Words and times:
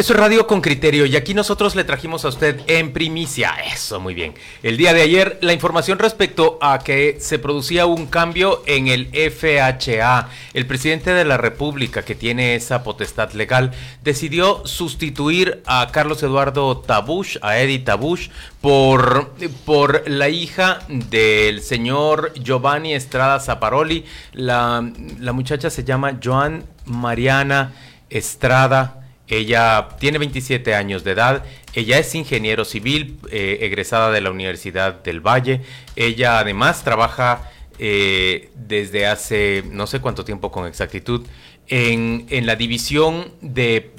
Eso 0.00 0.14
es 0.14 0.18
Radio 0.18 0.46
con 0.46 0.62
Criterio 0.62 1.04
y 1.04 1.14
aquí 1.14 1.34
nosotros 1.34 1.76
le 1.76 1.84
trajimos 1.84 2.24
a 2.24 2.28
usted 2.28 2.62
en 2.68 2.90
primicia, 2.94 3.52
eso 3.70 4.00
muy 4.00 4.14
bien, 4.14 4.32
el 4.62 4.78
día 4.78 4.94
de 4.94 5.02
ayer 5.02 5.38
la 5.42 5.52
información 5.52 5.98
respecto 5.98 6.56
a 6.62 6.78
que 6.78 7.18
se 7.20 7.38
producía 7.38 7.84
un 7.84 8.06
cambio 8.06 8.62
en 8.64 8.88
el 8.88 9.10
FHA. 9.12 10.30
El 10.54 10.64
presidente 10.64 11.12
de 11.12 11.26
la 11.26 11.36
República, 11.36 12.00
que 12.00 12.14
tiene 12.14 12.54
esa 12.54 12.82
potestad 12.82 13.32
legal, 13.32 13.72
decidió 14.02 14.66
sustituir 14.66 15.62
a 15.66 15.86
Carlos 15.92 16.22
Eduardo 16.22 16.78
Tabush, 16.78 17.36
a 17.42 17.58
Eddie 17.58 17.80
Tabush, 17.80 18.30
por, 18.62 19.34
por 19.66 20.08
la 20.08 20.30
hija 20.30 20.78
del 20.88 21.60
señor 21.60 22.32
Giovanni 22.42 22.94
Estrada 22.94 23.38
Zaparoli. 23.38 24.06
La, 24.32 24.82
la 25.18 25.32
muchacha 25.34 25.68
se 25.68 25.84
llama 25.84 26.18
Joan 26.24 26.64
Mariana 26.86 27.74
Estrada. 28.08 28.99
Ella 29.30 29.88
tiene 29.98 30.18
27 30.18 30.74
años 30.74 31.04
de 31.04 31.12
edad, 31.12 31.44
ella 31.72 31.98
es 31.98 32.14
ingeniero 32.14 32.64
civil, 32.64 33.18
eh, 33.30 33.58
egresada 33.62 34.10
de 34.10 34.20
la 34.20 34.30
Universidad 34.30 35.02
del 35.02 35.20
Valle. 35.20 35.60
Ella 35.94 36.40
además 36.40 36.82
trabaja 36.82 37.48
eh, 37.78 38.50
desde 38.56 39.06
hace 39.06 39.62
no 39.70 39.86
sé 39.86 40.00
cuánto 40.00 40.24
tiempo 40.24 40.50
con 40.50 40.66
exactitud 40.66 41.26
en, 41.70 42.26
en 42.30 42.46
la 42.46 42.56
división 42.56 43.32
de, 43.40 43.92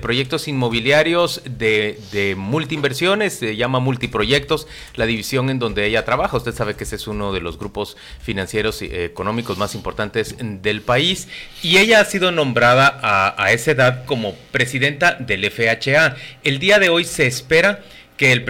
proyectos 0.00 0.46
inmobiliarios 0.46 1.40
de, 1.46 1.98
de 2.12 2.34
multiinversiones, 2.36 3.32
se 3.38 3.56
llama 3.56 3.80
multiproyectos, 3.80 4.68
la 4.94 5.06
división 5.06 5.48
en 5.48 5.58
donde 5.58 5.86
ella 5.86 6.04
trabaja. 6.04 6.36
Usted 6.36 6.54
sabe 6.54 6.76
que 6.76 6.84
ese 6.84 6.96
es 6.96 7.08
uno 7.08 7.32
de 7.32 7.40
los 7.40 7.58
grupos 7.58 7.96
financieros 8.20 8.82
y 8.82 8.86
económicos 8.86 9.56
más 9.56 9.74
importantes 9.74 10.36
del 10.38 10.82
país 10.82 11.28
y 11.62 11.78
ella 11.78 12.00
ha 12.00 12.04
sido 12.04 12.30
nombrada 12.30 13.34
a 13.38 13.52
esa 13.52 13.70
edad 13.70 14.04
como 14.04 14.34
presidenta 14.52 15.14
del 15.14 15.50
FHA. 15.50 16.16
El 16.42 16.58
día 16.58 16.78
de 16.78 16.90
hoy 16.90 17.04
se 17.04 17.26
espera 17.26 17.82
que, 18.16 18.32
el 18.32 18.44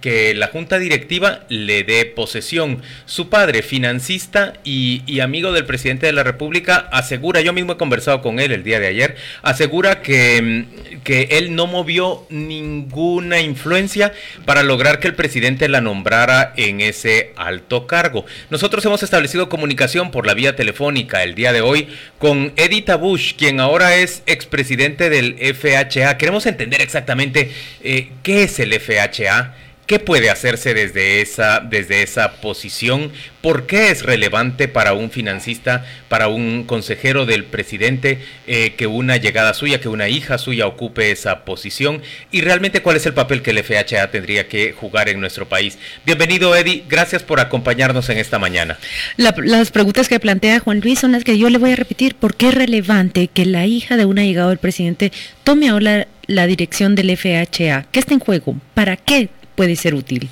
que 0.00 0.34
la 0.34 0.48
junta 0.48 0.78
directiva 0.78 1.44
le 1.48 1.84
dé 1.84 2.04
posesión. 2.04 2.82
Su 3.06 3.28
padre, 3.28 3.62
financista 3.62 4.54
y, 4.64 5.20
amigo 5.20 5.52
del 5.52 5.64
presidente 5.64 6.06
de 6.06 6.12
la 6.12 6.22
República, 6.22 6.88
asegura, 6.92 7.40
yo 7.40 7.52
mismo 7.52 7.72
he 7.72 7.76
conversado 7.76 8.20
con 8.20 8.38
él 8.38 8.52
el 8.52 8.62
día 8.62 8.78
de 8.78 8.88
ayer, 8.88 9.16
asegura 9.42 10.02
que, 10.02 10.66
que 11.02 11.28
él 11.32 11.54
no 11.54 11.66
movió 11.66 12.26
ninguna 12.28 13.40
influencia 13.40 14.12
para 14.44 14.62
lograr 14.62 15.00
que 15.00 15.08
el 15.08 15.14
presidente 15.14 15.68
la 15.68 15.80
nombrara 15.80 16.52
en 16.56 16.80
ese 16.80 17.32
alto 17.36 17.86
cargo. 17.86 18.26
Nosotros 18.50 18.84
hemos 18.84 19.02
establecido 19.02 19.48
comunicación 19.48 20.10
por 20.10 20.26
la 20.26 20.34
vía 20.34 20.54
telefónica 20.56 21.22
el 21.22 21.34
día 21.34 21.52
de 21.52 21.62
hoy 21.62 21.88
con 22.18 22.52
Edita 22.56 22.96
Bush, 22.96 23.34
quien 23.36 23.60
ahora 23.60 23.96
es 23.96 24.22
expresidente 24.26 25.10
del 25.10 25.36
FHA. 25.38 26.18
Queremos 26.18 26.46
entender 26.46 26.82
exactamente 26.82 27.50
eh, 27.82 28.10
qué 28.22 28.44
es 28.44 28.58
el 28.60 28.78
FHA. 28.78 29.05
gotcha. 29.06 29.54
¿Qué 29.86 30.00
puede 30.00 30.30
hacerse 30.30 30.74
desde 30.74 31.20
esa, 31.20 31.60
desde 31.60 32.02
esa 32.02 32.40
posición? 32.40 33.12
¿Por 33.40 33.66
qué 33.66 33.90
es 33.90 34.02
relevante 34.02 34.66
para 34.66 34.94
un 34.94 35.12
financista, 35.12 35.86
para 36.08 36.26
un 36.26 36.64
consejero 36.64 37.24
del 37.24 37.44
presidente, 37.44 38.18
eh, 38.48 38.74
que 38.76 38.88
una 38.88 39.16
llegada 39.16 39.54
suya, 39.54 39.80
que 39.80 39.88
una 39.88 40.08
hija 40.08 40.38
suya 40.38 40.66
ocupe 40.66 41.12
esa 41.12 41.44
posición? 41.44 42.02
Y 42.32 42.40
realmente, 42.40 42.82
¿cuál 42.82 42.96
es 42.96 43.06
el 43.06 43.14
papel 43.14 43.42
que 43.42 43.52
el 43.52 43.62
FHA 43.62 44.10
tendría 44.10 44.48
que 44.48 44.72
jugar 44.72 45.08
en 45.08 45.20
nuestro 45.20 45.48
país? 45.48 45.78
Bienvenido, 46.04 46.56
Eddie. 46.56 46.82
Gracias 46.88 47.22
por 47.22 47.38
acompañarnos 47.38 48.08
en 48.08 48.18
esta 48.18 48.40
mañana. 48.40 48.78
La, 49.16 49.36
las 49.38 49.70
preguntas 49.70 50.08
que 50.08 50.18
plantea 50.18 50.58
Juan 50.58 50.80
Luis 50.80 50.98
son 50.98 51.12
las 51.12 51.22
que 51.22 51.38
yo 51.38 51.48
le 51.48 51.58
voy 51.58 51.70
a 51.70 51.76
repetir. 51.76 52.16
¿Por 52.16 52.34
qué 52.34 52.48
es 52.48 52.54
relevante 52.54 53.28
que 53.28 53.46
la 53.46 53.66
hija 53.66 53.96
de 53.96 54.04
una 54.04 54.24
llegada 54.24 54.48
del 54.48 54.58
presidente 54.58 55.12
tome 55.44 55.68
ahora 55.68 56.08
la 56.26 56.48
dirección 56.48 56.96
del 56.96 57.16
FHA? 57.16 57.86
¿Qué 57.92 58.00
está 58.00 58.14
en 58.14 58.20
juego? 58.20 58.56
¿Para 58.74 58.96
qué 58.96 59.28
puede 59.56 59.74
ser 59.74 59.94
útil? 59.94 60.28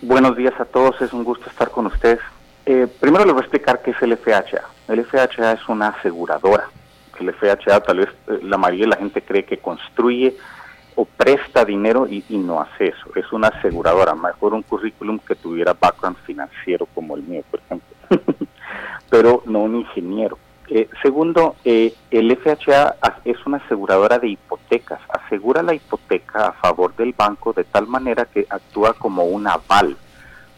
Buenos 0.00 0.36
días 0.36 0.54
a 0.58 0.64
todos, 0.64 1.00
es 1.00 1.12
un 1.12 1.22
gusto 1.22 1.48
estar 1.48 1.70
con 1.70 1.86
ustedes. 1.86 2.18
Eh, 2.66 2.88
primero 2.98 3.24
les 3.24 3.34
voy 3.34 3.42
a 3.42 3.44
explicar 3.44 3.82
qué 3.82 3.92
es 3.92 4.02
el 4.02 4.16
FHA. 4.16 4.62
El 4.88 5.04
FHA 5.04 5.52
es 5.52 5.68
una 5.68 5.88
aseguradora. 5.88 6.68
El 7.20 7.32
FHA 7.32 7.80
tal 7.80 7.98
vez 7.98 8.08
eh, 8.26 8.40
la 8.42 8.56
mayoría 8.56 8.86
de 8.86 8.90
la 8.90 8.96
gente 8.96 9.22
cree 9.22 9.44
que 9.44 9.58
construye 9.58 10.36
o 10.96 11.04
presta 11.04 11.64
dinero 11.64 12.06
y, 12.08 12.24
y, 12.28 12.38
no 12.38 12.60
hace 12.60 12.88
eso. 12.88 13.10
Es 13.14 13.32
una 13.32 13.48
aseguradora, 13.48 14.14
mejor 14.14 14.54
un 14.54 14.62
currículum 14.62 15.18
que 15.18 15.34
tuviera 15.34 15.72
background 15.72 16.18
financiero 16.26 16.86
como 16.94 17.16
el 17.16 17.22
mío, 17.22 17.42
por 17.50 17.60
ejemplo. 17.60 17.96
Pero 19.10 19.42
no 19.46 19.60
un 19.60 19.76
ingeniero. 19.76 20.38
Eh, 20.74 20.88
segundo, 21.02 21.56
eh, 21.66 21.92
el 22.10 22.34
FHA 22.34 22.96
es 23.26 23.36
una 23.44 23.58
aseguradora 23.58 24.18
de 24.18 24.28
hipotecas, 24.28 25.00
asegura 25.10 25.62
la 25.62 25.74
hipoteca 25.74 26.46
a 26.46 26.52
favor 26.52 26.96
del 26.96 27.12
banco 27.12 27.52
de 27.52 27.64
tal 27.64 27.86
manera 27.86 28.24
que 28.24 28.46
actúa 28.48 28.94
como 28.94 29.24
un 29.24 29.46
aval 29.46 29.98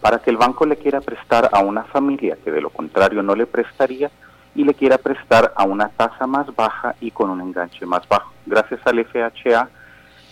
para 0.00 0.20
que 0.20 0.30
el 0.30 0.36
banco 0.36 0.66
le 0.66 0.76
quiera 0.76 1.00
prestar 1.00 1.50
a 1.52 1.58
una 1.64 1.82
familia 1.82 2.38
que 2.44 2.52
de 2.52 2.60
lo 2.60 2.70
contrario 2.70 3.24
no 3.24 3.34
le 3.34 3.46
prestaría 3.46 4.08
y 4.54 4.62
le 4.62 4.74
quiera 4.74 4.98
prestar 4.98 5.52
a 5.56 5.64
una 5.64 5.88
tasa 5.88 6.28
más 6.28 6.46
baja 6.54 6.94
y 7.00 7.10
con 7.10 7.28
un 7.28 7.40
enganche 7.40 7.84
más 7.84 8.06
bajo. 8.06 8.32
Gracias 8.46 8.82
al 8.84 9.04
FHA, 9.04 9.68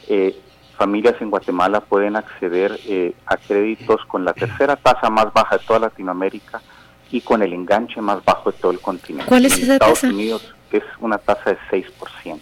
eh, 0.07 0.41
familias 0.79 1.17
en 1.21 1.29
Guatemala 1.29 1.81
pueden 1.81 2.15
acceder 2.15 2.79
a 3.27 3.37
créditos 3.37 4.05
con 4.05 4.25
la 4.25 4.33
tercera 4.33 4.77
tasa 4.77 5.11
más 5.11 5.33
baja 5.33 5.59
de 5.59 5.65
toda 5.65 5.81
Latinoamérica 5.81 6.63
y 7.13 7.21
con 7.21 7.43
el 7.43 7.53
enganche 7.53 8.01
más 8.01 8.25
bajo 8.25 8.51
de 8.51 8.59
todo 8.59 8.73
el 8.73 8.81
continente. 8.81 9.29
¿Cuál 9.29 9.47
es 9.47 9.57
en 9.59 9.65
esa 9.65 9.75
Estados 9.75 10.01
tasa? 10.01 10.13
Unidos 10.13 10.55
es 10.73 10.83
una 10.99 11.19
tasa 11.19 11.51
de 11.51 11.59
6%. 11.71 12.39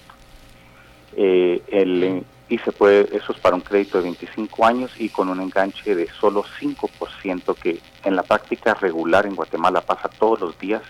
Eh, 1.16 1.62
el, 1.68 2.24
y 2.48 2.58
se 2.58 2.72
puede, 2.72 3.08
eso 3.16 3.32
es 3.32 3.38
para 3.40 3.56
un 3.56 3.62
crédito 3.62 3.98
de 3.98 4.04
25 4.04 4.64
años 4.64 4.90
y 4.98 5.08
con 5.08 5.28
un 5.28 5.40
enganche 5.40 5.94
de 5.94 6.08
solo 6.20 6.44
5%, 6.60 7.54
que 7.56 7.80
en 8.04 8.16
la 8.16 8.22
práctica 8.22 8.74
regular 8.74 9.26
en 9.26 9.34
Guatemala 9.34 9.80
pasa 9.80 10.08
todos 10.08 10.40
los 10.40 10.58
días 10.58 10.82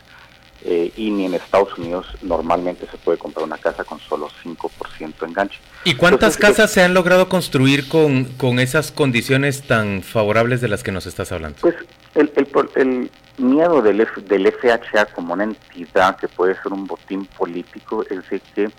eh, 0.62 0.92
y 0.97 1.10
ni 1.10 1.24
en 1.24 1.34
Estados 1.34 1.76
Unidos 1.78 2.06
normalmente 2.20 2.86
se 2.91 2.98
puede 2.98 3.16
comprar 3.16 3.47
una 3.47 3.56
casa 3.56 3.84
con 3.84 3.98
solo 3.98 4.28
5% 4.44 5.26
enganche. 5.26 5.58
¿Y 5.84 5.94
cuántas 5.94 6.34
Entonces, 6.36 6.56
casas 6.56 6.70
se 6.70 6.82
han 6.82 6.92
logrado 6.92 7.30
construir 7.30 7.88
con, 7.88 8.24
con 8.36 8.58
esas 8.58 8.92
condiciones 8.92 9.62
tan 9.62 10.02
favorables 10.02 10.60
de 10.60 10.68
las 10.68 10.82
que 10.82 10.92
nos 10.92 11.06
estás 11.06 11.32
hablando? 11.32 11.56
Pues 11.62 11.76
el, 12.15 12.32
el, 12.37 12.71
el 12.76 13.10
miedo 13.38 13.82
del, 13.82 14.00
F, 14.00 14.21
del 14.22 14.53
FHA 14.53 15.06
como 15.06 15.34
una 15.34 15.44
entidad 15.44 16.16
que 16.16 16.28
puede 16.28 16.54
ser 16.62 16.72
un 16.72 16.87
botín 16.87 17.26
político 17.26 18.04
es 18.09 18.28
de 18.28 18.41
que, 18.41 18.71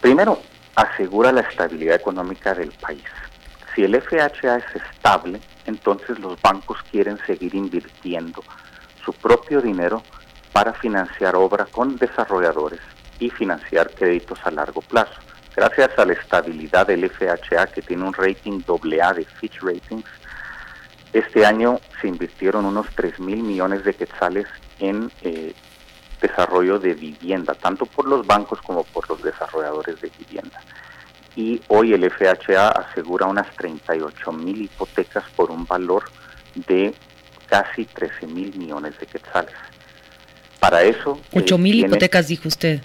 primero, 0.00 0.40
asegura 0.74 1.32
la 1.32 1.40
estabilidad 1.42 1.96
económica 1.96 2.54
del 2.54 2.70
país. 2.72 3.04
Si 3.74 3.84
el 3.84 4.00
FHA 4.00 4.56
es 4.56 4.82
estable, 4.82 5.40
entonces 5.66 6.18
los 6.18 6.40
bancos 6.40 6.78
quieren 6.90 7.18
seguir 7.26 7.54
invirtiendo 7.54 8.42
su 9.04 9.12
propio 9.12 9.60
dinero 9.60 10.02
para 10.52 10.72
financiar 10.72 11.36
obra 11.36 11.66
con 11.66 11.96
desarrolladores 11.96 12.80
y 13.18 13.30
financiar 13.30 13.90
créditos 13.90 14.38
a 14.44 14.50
largo 14.50 14.80
plazo. 14.80 15.20
Gracias 15.54 15.98
a 15.98 16.04
la 16.04 16.12
estabilidad 16.12 16.86
del 16.86 17.10
FHA, 17.10 17.66
que 17.68 17.82
tiene 17.82 18.04
un 18.04 18.12
rating 18.12 18.60
AA 18.66 19.14
de 19.14 19.24
Fitch 19.24 19.60
Ratings, 19.62 20.04
este 21.18 21.46
año 21.46 21.80
se 22.00 22.08
invirtieron 22.08 22.64
unos 22.64 22.86
3 22.94 23.20
mil 23.20 23.42
millones 23.42 23.84
de 23.84 23.94
quetzales 23.94 24.46
en 24.80 25.10
eh, 25.22 25.54
desarrollo 26.20 26.78
de 26.78 26.94
vivienda, 26.94 27.54
tanto 27.54 27.86
por 27.86 28.06
los 28.06 28.26
bancos 28.26 28.60
como 28.62 28.84
por 28.84 29.08
los 29.08 29.22
desarrolladores 29.22 30.00
de 30.00 30.10
vivienda. 30.18 30.60
Y 31.34 31.60
hoy 31.68 31.92
el 31.92 32.10
FHA 32.10 32.68
asegura 32.68 33.26
unas 33.26 33.50
38 33.56 34.32
mil 34.32 34.62
hipotecas 34.62 35.24
por 35.36 35.50
un 35.50 35.66
valor 35.66 36.04
de 36.54 36.94
casi 37.46 37.84
13 37.84 38.26
mil 38.26 38.56
millones 38.56 38.98
de 38.98 39.06
quetzales. 39.06 39.54
Para 40.60 40.82
eso... 40.82 41.20
8 41.32 41.58
mil 41.58 41.84
eh, 41.84 41.86
hipotecas, 41.86 42.28
dijo 42.28 42.48
usted. 42.48 42.80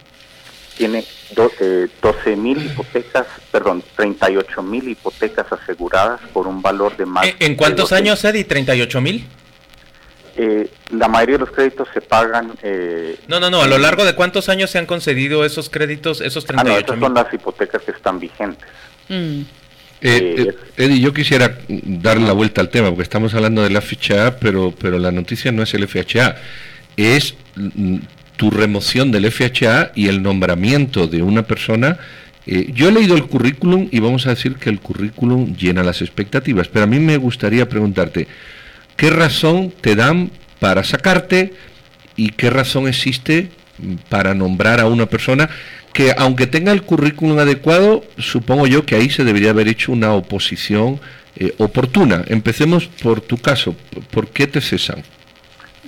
Tiene 0.81 1.03
do, 1.35 1.51
eh, 1.59 1.89
12 2.01 2.35
mil 2.35 2.65
hipotecas, 2.65 3.27
perdón, 3.51 3.83
38 3.95 4.63
mil 4.63 4.89
hipotecas 4.89 5.45
aseguradas 5.51 6.19
por 6.33 6.47
un 6.47 6.63
valor 6.63 6.97
de 6.97 7.05
más... 7.05 7.27
¿En, 7.27 7.35
en 7.37 7.55
cuántos 7.55 7.91
años, 7.91 8.25
Eddie? 8.25 8.47
¿38 8.47 8.99
mil? 8.99 9.27
Eh, 10.37 10.71
la 10.89 11.07
mayoría 11.07 11.35
de 11.35 11.41
los 11.41 11.51
créditos 11.51 11.87
se 11.93 12.01
pagan... 12.01 12.53
Eh, 12.63 13.15
no, 13.27 13.39
no, 13.39 13.51
no, 13.51 13.61
a 13.61 13.67
lo 13.67 13.77
largo 13.77 14.03
de 14.03 14.15
cuántos 14.15 14.49
años 14.49 14.71
se 14.71 14.79
han 14.79 14.87
concedido 14.87 15.45
esos 15.45 15.69
créditos, 15.69 16.19
esos 16.19 16.45
38 16.45 16.71
ah, 16.71 16.73
no, 16.73 16.93
esas 16.95 16.99
son 16.99 17.13
las 17.13 17.31
hipotecas 17.31 17.83
que 17.83 17.91
están 17.91 18.19
vigentes. 18.19 18.67
Mm. 19.07 19.41
Eh, 20.01 20.55
Eddie, 20.77 20.99
yo 20.99 21.13
quisiera 21.13 21.59
darle 21.67 22.25
la 22.25 22.33
vuelta 22.33 22.59
al 22.59 22.69
tema, 22.69 22.89
porque 22.89 23.03
estamos 23.03 23.35
hablando 23.35 23.61
del 23.61 23.79
FHA, 23.79 24.39
pero, 24.39 24.73
pero 24.81 24.97
la 24.97 25.11
noticia 25.11 25.51
no 25.51 25.61
es 25.61 25.75
el 25.75 25.87
FHA, 25.87 26.37
es 26.97 27.35
tu 28.41 28.49
remoción 28.49 29.11
del 29.11 29.31
FHA 29.31 29.91
y 29.93 30.07
el 30.07 30.23
nombramiento 30.23 31.05
de 31.05 31.21
una 31.21 31.43
persona. 31.43 31.99
Eh, 32.47 32.71
yo 32.73 32.89
he 32.89 32.91
leído 32.91 33.13
el 33.13 33.25
currículum 33.25 33.87
y 33.91 33.99
vamos 33.99 34.25
a 34.25 34.31
decir 34.31 34.55
que 34.55 34.71
el 34.71 34.79
currículum 34.79 35.55
llena 35.55 35.83
las 35.83 36.01
expectativas, 36.01 36.67
pero 36.67 36.85
a 36.85 36.87
mí 36.87 36.97
me 36.97 37.17
gustaría 37.17 37.69
preguntarte, 37.69 38.27
¿qué 38.97 39.11
razón 39.11 39.71
te 39.79 39.95
dan 39.95 40.31
para 40.59 40.83
sacarte 40.83 41.53
y 42.15 42.31
qué 42.31 42.49
razón 42.49 42.87
existe 42.87 43.51
para 44.09 44.33
nombrar 44.33 44.79
a 44.79 44.87
una 44.87 45.05
persona 45.05 45.47
que 45.93 46.11
aunque 46.17 46.47
tenga 46.47 46.71
el 46.71 46.81
currículum 46.81 47.37
adecuado, 47.37 48.03
supongo 48.17 48.65
yo 48.65 48.87
que 48.87 48.95
ahí 48.95 49.11
se 49.11 49.23
debería 49.23 49.51
haber 49.51 49.67
hecho 49.67 49.91
una 49.91 50.13
oposición 50.13 50.99
eh, 51.35 51.53
oportuna. 51.59 52.23
Empecemos 52.25 52.87
por 53.03 53.21
tu 53.21 53.37
caso. 53.37 53.75
¿Por 54.09 54.29
qué 54.29 54.47
te 54.47 54.61
cesan? 54.61 55.03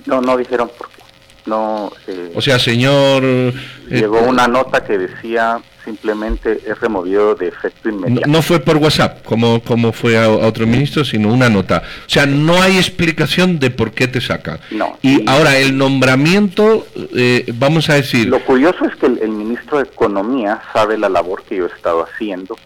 No, 0.06 0.20
no 0.20 0.36
dijeron 0.36 0.70
por 0.78 0.88
qué. 0.90 1.03
No, 1.46 1.92
eh, 2.06 2.32
o 2.34 2.40
sea, 2.40 2.58
señor... 2.58 3.22
Eh, 3.24 3.52
llegó 3.90 4.20
una 4.22 4.48
nota 4.48 4.82
que 4.84 4.96
decía 4.96 5.60
simplemente 5.84 6.60
es 6.66 6.80
removido 6.80 7.34
de 7.34 7.48
efecto 7.48 7.90
inmediato. 7.90 8.28
No, 8.28 8.42
fue 8.42 8.60
por 8.60 8.78
WhatsApp, 8.78 9.22
como, 9.24 9.60
como 9.60 9.92
fue 9.92 10.16
a, 10.16 10.30
otro 10.30 10.66
ministro, 10.66 11.04
sino 11.04 11.32
una 11.32 11.48
nota. 11.48 11.82
O 12.06 12.08
sea, 12.08 12.26
no 12.26 12.60
hay 12.62 12.78
explicación 12.78 13.58
de 13.58 13.70
por 13.70 13.92
qué 13.92 14.08
te 14.08 14.20
saca. 14.20 14.60
No. 14.70 14.98
Y, 15.02 15.28
ahora, 15.28 15.58
el 15.58 15.76
nombramiento, 15.76 16.86
eh, 17.14 17.44
vamos 17.54 17.90
a 17.90 17.94
decir... 17.94 18.28
Lo 18.28 18.40
curioso 18.40 18.86
es 18.86 18.96
que 18.96 19.06
el, 19.06 19.28
ministro 19.28 19.78
de 19.78 19.84
Economía 19.84 20.62
sabe 20.72 20.96
la 20.96 21.08
labor 21.08 21.42
que 21.42 21.56
yo 21.56 21.66
he 21.66 21.68
estado 21.68 22.04
haciendo 22.04 22.56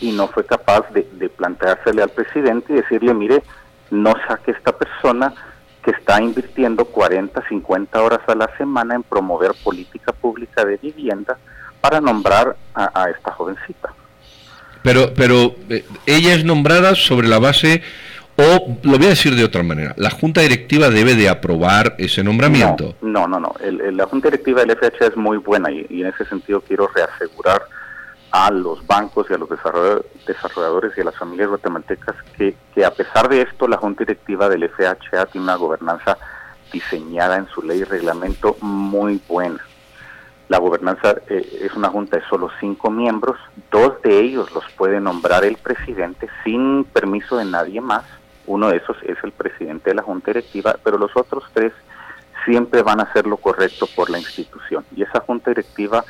y, 0.00 0.12
no 0.12 0.28
fue 0.28 0.46
capaz 0.46 0.90
de, 0.94 1.06
de 1.12 1.28
planteársele 1.28 2.02
al 2.02 2.08
presidente 2.08 2.72
y 2.72 2.76
decirle, 2.76 3.12
mire, 3.12 3.42
no 3.90 4.14
saque 4.26 4.52
esta 4.52 4.72
persona 4.72 5.34
que 5.84 5.90
está 5.90 6.20
invirtiendo 6.20 6.86
40, 6.86 7.46
50 7.48 8.02
horas 8.02 8.20
a 8.26 8.34
la 8.34 8.50
semana 8.56 8.94
en 8.94 9.02
promover 9.02 9.52
política 9.62 10.12
pública 10.12 10.64
de 10.64 10.78
vivienda 10.78 11.36
para 11.80 12.00
nombrar 12.00 12.56
a, 12.74 13.10
esta 13.10 13.30
jovencita. 13.32 13.92
Pero, 14.82 15.12
pero 15.14 15.54
eh, 15.68 15.84
ella 16.06 16.34
es 16.34 16.44
nombrada 16.44 16.94
sobre 16.94 17.28
la 17.28 17.38
base, 17.38 17.82
o 18.36 18.78
lo 18.82 18.96
voy 18.96 19.06
a 19.06 19.10
decir 19.10 19.34
de 19.34 19.44
otra 19.44 19.62
manera, 19.62 19.94
la 19.98 20.10
Junta 20.10 20.40
Directiva 20.40 20.88
debe 20.88 21.14
de 21.14 21.28
aprobar 21.28 21.94
ese 21.98 22.24
nombramiento. 22.24 22.96
No, 23.02 23.28
no, 23.28 23.38
no, 23.38 23.54
la 23.60 24.06
Junta 24.06 24.30
Directiva 24.30 24.64
del 24.64 24.76
FHA 24.76 25.08
es 25.08 25.16
muy 25.16 25.36
buena 25.36 25.70
y, 25.70 25.86
en 25.90 26.06
ese 26.06 26.24
sentido 26.24 26.62
quiero 26.62 26.88
reasegurar 26.88 27.62
a 28.34 28.50
los 28.50 28.84
bancos 28.84 29.28
y 29.30 29.34
a 29.34 29.38
los 29.38 29.48
desarrolladores 29.48 30.98
y 30.98 31.02
a 31.02 31.04
las 31.04 31.14
familias 31.14 31.50
guatemaltecas 31.50 32.16
que, 32.36 32.56
que 32.74 32.84
a 32.84 32.90
pesar 32.90 33.28
de 33.28 33.42
esto 33.42 33.68
la 33.68 33.76
Junta 33.76 34.00
Directiva 34.00 34.48
del 34.48 34.68
FHA 34.68 35.26
tiene 35.26 35.44
una 35.44 35.54
gobernanza 35.54 36.18
diseñada 36.72 37.36
en 37.36 37.46
su 37.46 37.62
ley 37.62 37.82
y 37.82 37.84
reglamento 37.84 38.56
muy 38.60 39.22
buena. 39.28 39.60
La 40.48 40.58
gobernanza 40.58 41.14
eh, 41.28 41.60
es 41.62 41.74
una 41.74 41.90
junta 41.90 42.16
de 42.16 42.24
solo 42.24 42.50
cinco 42.58 42.90
miembros, 42.90 43.38
dos 43.70 44.02
de 44.02 44.18
ellos 44.18 44.50
los 44.52 44.64
puede 44.72 44.98
nombrar 44.98 45.44
el 45.44 45.56
presidente 45.56 46.28
sin 46.42 46.82
permiso 46.82 47.36
de 47.36 47.44
nadie 47.44 47.80
más, 47.80 48.02
uno 48.48 48.68
de 48.68 48.78
esos 48.78 48.96
es 49.04 49.16
el 49.22 49.30
presidente 49.30 49.90
de 49.90 49.94
la 49.94 50.02
junta 50.02 50.32
directiva, 50.32 50.74
pero 50.82 50.98
los 50.98 51.16
otros 51.16 51.44
tres 51.52 51.72
siempre 52.44 52.82
van 52.82 52.98
a 52.98 53.04
hacer 53.04 53.28
lo 53.28 53.36
correcto 53.36 53.86
por 53.94 54.10
la 54.10 54.18
institución. 54.18 54.84
Y 54.96 55.04
esa 55.04 55.20
junta 55.20 55.52
directiva 55.52 56.04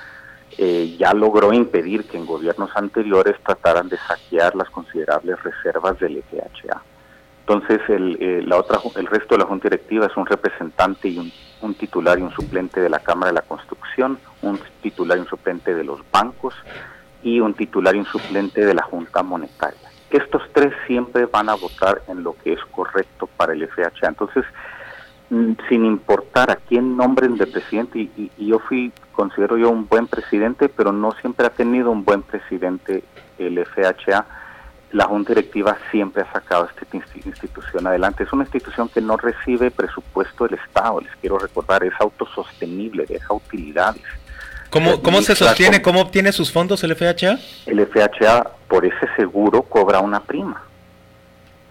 eh, 0.59 0.97
ya 0.99 1.13
logró 1.15 1.53
impedir 1.53 2.05
que 2.05 2.17
en 2.17 2.27
gobiernos 2.27 2.71
anteriores 2.77 3.37
trataran 3.45 3.89
de 3.89 3.99
saquear 3.99 4.55
las 4.55 4.71
considerables 4.71 5.43
reservas 5.43 5.99
del 5.99 6.23
FHA. 6.23 6.83
Entonces, 7.47 7.81
el, 7.89 8.17
eh, 8.21 8.43
la 8.47 8.57
otra, 8.57 8.79
el 8.97 9.07
resto 9.07 9.35
de 9.35 9.41
la 9.41 9.47
Junta 9.47 9.69
Directiva 9.69 10.07
es 10.07 10.17
un 10.17 10.25
representante 10.25 11.09
y 11.09 11.33
un, 11.61 11.75
titular 11.75 12.19
y 12.19 12.23
un 12.23 12.33
suplente 12.33 12.81
de 12.81 12.89
la 12.89 13.01
Cámara 13.01 13.33
de 13.33 13.35
la 13.35 13.43
Construcción, 13.43 14.19
un 14.43 14.59
titular 14.83 15.19
y 15.19 15.21
un 15.21 15.27
suplente 15.27 15.75
de 15.75 15.85
los 15.85 16.01
bancos 16.11 16.55
y 17.23 17.41
un 17.41 17.53
titular 17.53 17.95
y 17.97 17.99
un 17.99 18.07
suplente 18.07 18.65
de 18.65 18.75
la 18.75 18.83
Junta 18.83 19.23
Monetaria. 19.23 19.91
estos 20.11 20.43
tres 20.53 20.73
siempre 20.87 21.27
van 21.27 21.49
a 21.49 21.55
votar 21.55 22.03
en 22.09 22.23
lo 22.23 22.35
que 22.43 22.53
es 22.53 22.61
correcto 22.71 23.29
para 23.37 23.53
el 23.53 23.67
FHA. 23.69 24.09
Entonces, 24.09 24.45
mm, 24.45 24.53
sin 25.31 25.85
importar 25.85 26.51
a 26.51 26.57
quién 26.57 26.97
nombren 26.97 27.37
de 27.37 27.47
presidente, 27.47 27.99
y, 27.99 28.31
y 28.37 28.47
yo 28.47 28.59
fui 28.59 28.93
considero 29.15 29.57
yo 29.57 29.71
un 29.71 29.89
buen 29.89 30.07
presidente, 30.07 30.69
pero 30.69 30.93
no 30.93 31.13
siempre 31.21 31.47
ha 31.47 31.51
tenido 31.51 31.91
un 31.91 32.05
buen 32.05 32.23
presidente 32.23 33.05
el 33.39 33.65
FHA. 33.65 34.27
La 34.93 35.07
Junta 35.07 35.35
Directiva 35.35 35.77
siempre 35.91 36.23
ha 36.23 36.33
sacado 36.33 36.69
esta 36.69 36.87
institución 37.25 37.87
adelante. 37.87 38.23
Es 38.23 38.33
una 38.33 38.45
institución 38.45 38.89
que 38.89 39.01
no 39.01 39.17
recibe 39.17 39.71
presupuesto 39.71 40.45
del 40.47 40.59
Estado, 40.59 41.01
les 41.01 41.11
quiero 41.17 41.39
recordar, 41.39 41.83
es 41.83 41.95
autosostenible, 41.99 43.07
deja 43.07 43.35
utilidades. 43.35 44.03
¿Cómo, 44.71 45.03
¿Cómo 45.03 45.23
se 45.23 45.35
sostiene? 45.35 45.83
¿Cómo 45.83 46.01
obtiene 46.01 46.33
sus 46.33 46.53
fondos 46.53 46.85
el 46.85 46.95
FHA? 46.95 47.39
El 47.67 47.87
FHA, 47.87 48.51
por 48.69 48.85
ese 48.85 49.09
seguro, 49.17 49.63
cobra 49.63 50.01
una 50.01 50.21
prima 50.21 50.63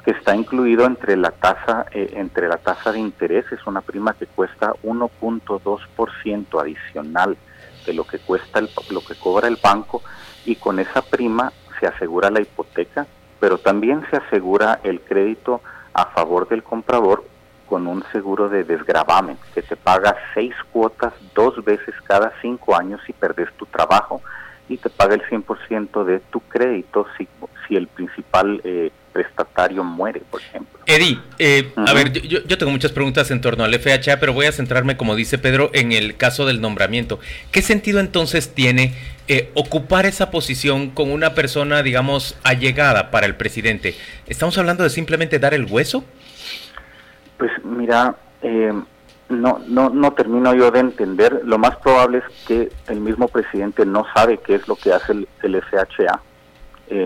que 0.03 0.11
está 0.11 0.35
incluido 0.35 0.85
entre 0.85 1.15
la 1.15 1.31
tasa 1.31 1.85
eh, 1.91 2.13
entre 2.15 2.47
la 2.47 2.57
tasa 2.57 2.91
de 2.91 2.99
interés 2.99 3.45
es 3.51 3.65
una 3.65 3.81
prima 3.81 4.13
que 4.13 4.25
cuesta 4.25 4.73
1.2% 4.83 6.61
adicional 6.61 7.37
de 7.85 7.93
lo 7.93 8.05
que 8.05 8.19
cuesta 8.19 8.59
el, 8.59 8.69
lo 8.89 9.01
que 9.01 9.15
cobra 9.15 9.47
el 9.47 9.57
banco 9.61 10.01
y 10.45 10.55
con 10.55 10.79
esa 10.79 11.01
prima 11.01 11.51
se 11.79 11.87
asegura 11.87 12.29
la 12.29 12.41
hipoteca, 12.41 13.07
pero 13.39 13.57
también 13.57 14.05
se 14.09 14.17
asegura 14.17 14.79
el 14.83 15.01
crédito 15.01 15.61
a 15.93 16.05
favor 16.07 16.47
del 16.47 16.63
comprador 16.63 17.23
con 17.67 17.87
un 17.87 18.03
seguro 18.11 18.49
de 18.49 18.63
desgravamen 18.63 19.37
que 19.53 19.61
te 19.61 19.75
paga 19.75 20.15
seis 20.33 20.53
cuotas 20.71 21.13
dos 21.33 21.63
veces 21.63 21.95
cada 22.03 22.33
cinco 22.41 22.75
años 22.75 23.01
si 23.05 23.13
perdes 23.13 23.51
tu 23.57 23.65
trabajo 23.65 24.21
y 24.69 24.77
te 24.77 24.89
paga 24.89 25.15
el 25.15 25.21
100% 25.23 26.03
de 26.05 26.19
tu 26.19 26.39
crédito 26.41 27.05
si, 27.17 27.27
si 27.67 27.75
el 27.75 27.87
principal 27.87 28.61
eh, 28.63 28.91
prestatario 29.13 29.83
muere, 29.83 30.21
por 30.29 30.41
ejemplo. 30.41 30.79
Eddie, 30.85 31.19
eh, 31.39 31.71
a 31.77 31.93
ver, 31.93 32.11
yo, 32.11 32.39
yo, 32.45 32.57
tengo 32.57 32.71
muchas 32.71 32.91
preguntas 32.91 33.31
en 33.31 33.39
torno 33.39 33.63
al 33.63 33.73
FHA, 33.73 34.19
pero 34.19 34.33
voy 34.33 34.47
a 34.47 34.51
centrarme, 34.51 34.97
como 34.97 35.15
dice 35.15 35.37
Pedro, 35.37 35.69
en 35.73 35.91
el 35.91 36.17
caso 36.17 36.45
del 36.45 36.59
nombramiento. 36.59 37.19
¿Qué 37.51 37.61
sentido 37.61 37.99
entonces 37.99 38.53
tiene 38.53 38.93
eh, 39.27 39.51
ocupar 39.53 40.05
esa 40.05 40.31
posición 40.31 40.89
con 40.89 41.11
una 41.11 41.33
persona, 41.35 41.83
digamos, 41.83 42.37
allegada 42.43 43.11
para 43.11 43.25
el 43.25 43.35
presidente? 43.35 43.95
¿Estamos 44.27 44.57
hablando 44.57 44.83
de 44.83 44.89
simplemente 44.89 45.39
dar 45.39 45.53
el 45.53 45.65
hueso? 45.65 46.03
Pues 47.37 47.51
mira, 47.63 48.15
eh, 48.41 48.73
no, 49.41 49.61
no, 49.67 49.89
no 49.89 50.13
termino 50.13 50.53
yo 50.53 50.71
de 50.71 50.79
entender. 50.79 51.41
Lo 51.43 51.57
más 51.57 51.75
probable 51.77 52.19
es 52.19 52.45
que 52.47 52.71
el 52.87 52.99
mismo 52.99 53.27
presidente 53.27 53.85
no 53.85 54.05
sabe 54.13 54.37
qué 54.37 54.55
es 54.55 54.67
lo 54.67 54.75
que 54.75 54.93
hace 54.93 55.11
el, 55.13 55.27
el 55.41 55.61
FHA. 55.61 56.19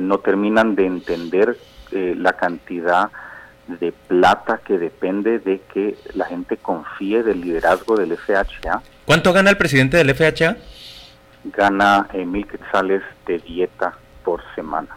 no 0.01 0.19
terminan 0.19 0.75
de 0.75 0.85
entender 0.85 1.57
eh, 1.91 2.15
la 2.17 2.33
cantidad 2.33 3.09
de 3.67 3.93
plata 3.93 4.59
que 4.65 4.77
depende 4.77 5.39
de 5.39 5.61
que 5.73 5.97
la 6.15 6.25
gente 6.25 6.57
confíe 6.57 7.23
del 7.23 7.41
liderazgo 7.41 7.95
del 7.95 8.17
FHA. 8.17 8.81
¿Cuánto 9.05 9.31
gana 9.31 9.49
el 9.49 9.57
presidente 9.57 9.95
del 9.97 10.13
FHA? 10.13 10.57
Gana 11.45 12.07
eh, 12.13 12.25
mil 12.25 12.45
quetzales 12.45 13.03
de 13.25 13.39
dieta 13.39 13.93
por 14.25 14.41
semana. 14.53 14.89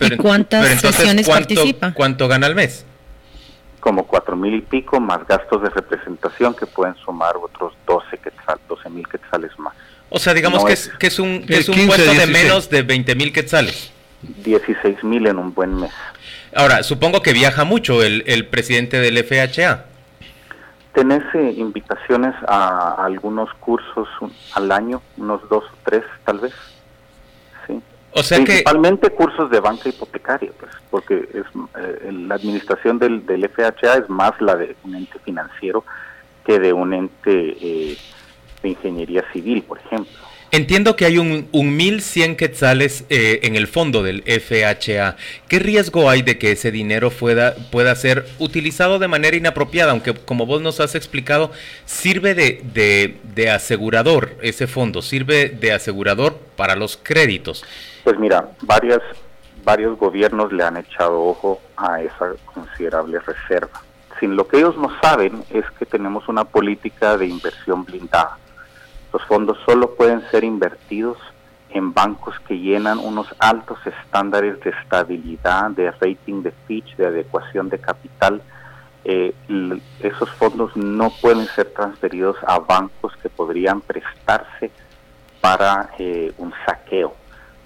¿Y 0.00 0.16
cuántas 0.16 0.80
sesiones 0.80 1.28
participa? 1.28 1.92
¿Cuánto 1.92 2.28
gana 2.28 2.46
al 2.46 2.54
mes? 2.54 2.86
Como 3.88 4.06
cuatro 4.06 4.36
mil 4.36 4.54
y 4.54 4.60
pico, 4.60 5.00
más 5.00 5.26
gastos 5.26 5.62
de 5.62 5.70
representación 5.70 6.54
que 6.54 6.66
pueden 6.66 6.94
sumar 6.96 7.38
otros 7.38 7.72
12 7.86 8.18
quetzales, 8.18 8.60
12 8.68 8.90
mil 8.90 9.08
quetzales 9.08 9.58
más. 9.58 9.74
O 10.10 10.18
sea, 10.18 10.34
digamos 10.34 10.62
que, 10.62 10.74
es, 10.74 10.90
que 10.98 11.06
es 11.06 11.18
un, 11.18 11.46
que 11.46 11.56
es 11.56 11.70
un 11.70 11.86
puesto 11.86 12.12
de 12.12 12.26
menos 12.26 12.68
de 12.68 12.82
20 12.82 13.14
mil 13.14 13.32
quetzales. 13.32 13.90
16 14.44 15.02
mil 15.04 15.26
en 15.26 15.38
un 15.38 15.54
buen 15.54 15.74
mes. 15.80 15.90
Ahora, 16.54 16.82
supongo 16.82 17.22
que 17.22 17.32
viaja 17.32 17.64
mucho 17.64 18.02
el, 18.02 18.24
el 18.26 18.46
presidente 18.48 18.98
del 18.98 19.24
FHA. 19.24 19.86
Tenés 20.92 21.22
eh, 21.32 21.54
invitaciones 21.56 22.34
a, 22.46 23.02
algunos 23.02 23.48
cursos 23.54 24.06
al 24.52 24.70
año, 24.70 25.00
unos 25.16 25.40
dos 25.48 25.64
o 25.64 25.76
tres 25.86 26.04
tal 26.26 26.40
vez. 26.40 26.52
Sí. 27.66 27.80
O 28.12 28.22
sea 28.22 28.38
Principalmente 28.38 29.10
cursos 29.10 29.50
de 29.50 29.60
banca 29.60 29.88
hipotecaria, 29.88 30.50
pues, 30.58 30.72
porque 30.90 31.28
es, 31.34 31.44
eh, 31.78 32.12
la 32.12 32.36
administración 32.36 32.98
del, 32.98 33.24
del, 33.26 33.48
FHA 33.48 33.98
es 33.98 34.08
más 34.08 34.40
la 34.40 34.56
de 34.56 34.74
un 34.84 34.94
ente 34.94 35.18
financiero 35.20 35.84
que 36.44 36.58
de 36.58 36.72
un 36.72 36.94
ente 36.94 37.56
eh, 37.60 37.96
de 38.62 38.68
ingeniería 38.68 39.24
civil, 39.32 39.62
por 39.62 39.78
ejemplo. 39.78 40.12
Entiendo 40.50 40.96
que 40.96 41.04
hay 41.04 41.18
un, 41.18 41.46
un 41.52 41.76
1100 41.76 42.36
quetzales 42.36 43.04
eh, 43.10 43.40
en 43.42 43.54
el 43.54 43.66
fondo 43.66 44.02
del 44.02 44.22
FHA. 44.22 45.16
¿Qué 45.46 45.58
riesgo 45.58 46.08
hay 46.08 46.22
de 46.22 46.38
que 46.38 46.52
ese 46.52 46.70
dinero 46.70 47.10
pueda, 47.10 47.54
pueda 47.70 47.94
ser 47.94 48.26
utilizado 48.38 48.98
de 48.98 49.08
manera 49.08 49.36
inapropiada? 49.36 49.92
Aunque, 49.92 50.14
como 50.14 50.46
vos 50.46 50.62
nos 50.62 50.80
has 50.80 50.94
explicado, 50.94 51.52
sirve 51.84 52.34
de, 52.34 53.18
de, 53.34 53.50
asegurador 53.50 54.38
ese 54.40 54.66
fondo, 54.66 55.02
sirve 55.02 55.50
de 55.50 55.72
asegurador 55.72 56.38
para 56.56 56.76
los 56.76 56.96
créditos. 56.96 57.62
Pues 58.08 58.18
mira, 58.18 58.48
varios 58.62 59.98
gobiernos 59.98 60.50
le 60.50 60.64
han 60.64 60.78
echado 60.78 61.22
ojo 61.22 61.60
a 61.76 62.00
esa 62.00 62.32
considerable 62.54 63.18
reserva. 63.18 63.82
Sin 64.18 64.34
lo 64.34 64.48
que 64.48 64.56
ellos 64.56 64.78
no 64.78 64.88
saben 65.02 65.44
es 65.50 65.66
que 65.78 65.84
tenemos 65.84 66.26
una 66.26 66.44
política 66.44 67.18
de 67.18 67.26
inversión 67.26 67.84
blindada 67.84 68.38
los 69.12 69.22
fondos 69.26 69.58
solo 69.66 69.94
pueden 69.94 70.22
ser 70.30 70.42
invertidos 70.42 71.18
en 71.68 71.92
bancos 71.92 72.34
que 72.46 72.58
llenan 72.58 72.98
unos 72.98 73.26
altos 73.38 73.78
estándares 73.84 74.58
de 74.60 74.70
estabilidad, 74.70 75.70
de 75.72 75.90
rating 75.90 76.42
de 76.42 76.52
Fitch, 76.66 76.96
de 76.96 77.08
adecuación 77.08 77.68
de 77.68 77.78
capital. 77.78 78.40
Eh, 79.04 79.34
esos 80.00 80.30
fondos 80.30 80.74
no 80.78 81.10
pueden 81.20 81.46
ser 81.48 81.74
transferidos 81.74 82.36
a 82.46 82.58
bancos 82.58 83.12
que 83.22 83.28
podrían 83.28 83.82
prestarse 83.82 84.70
para 85.42 85.90
eh, 85.98 86.32
un 86.38 86.54
saqueo. 86.64 87.14